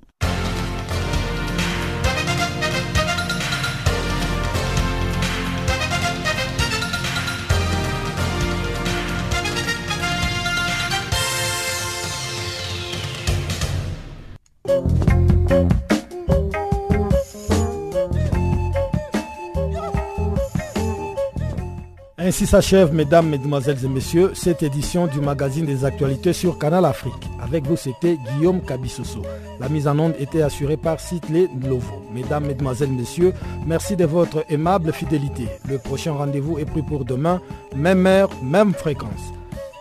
[22.24, 27.28] Ainsi s'achève, mesdames, mesdemoiselles et messieurs, cette édition du magazine des actualités sur Canal Afrique.
[27.42, 29.24] Avec vous, c'était Guillaume Kabissoso.
[29.60, 32.04] La mise en onde était assurée par Sitley Lovo.
[32.14, 33.34] Mesdames, mesdemoiselles, messieurs,
[33.66, 35.48] merci de votre aimable fidélité.
[35.68, 37.42] Le prochain rendez-vous est pris pour demain,
[37.76, 39.34] même heure, même fréquence.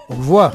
[0.09, 0.53] Au revoir.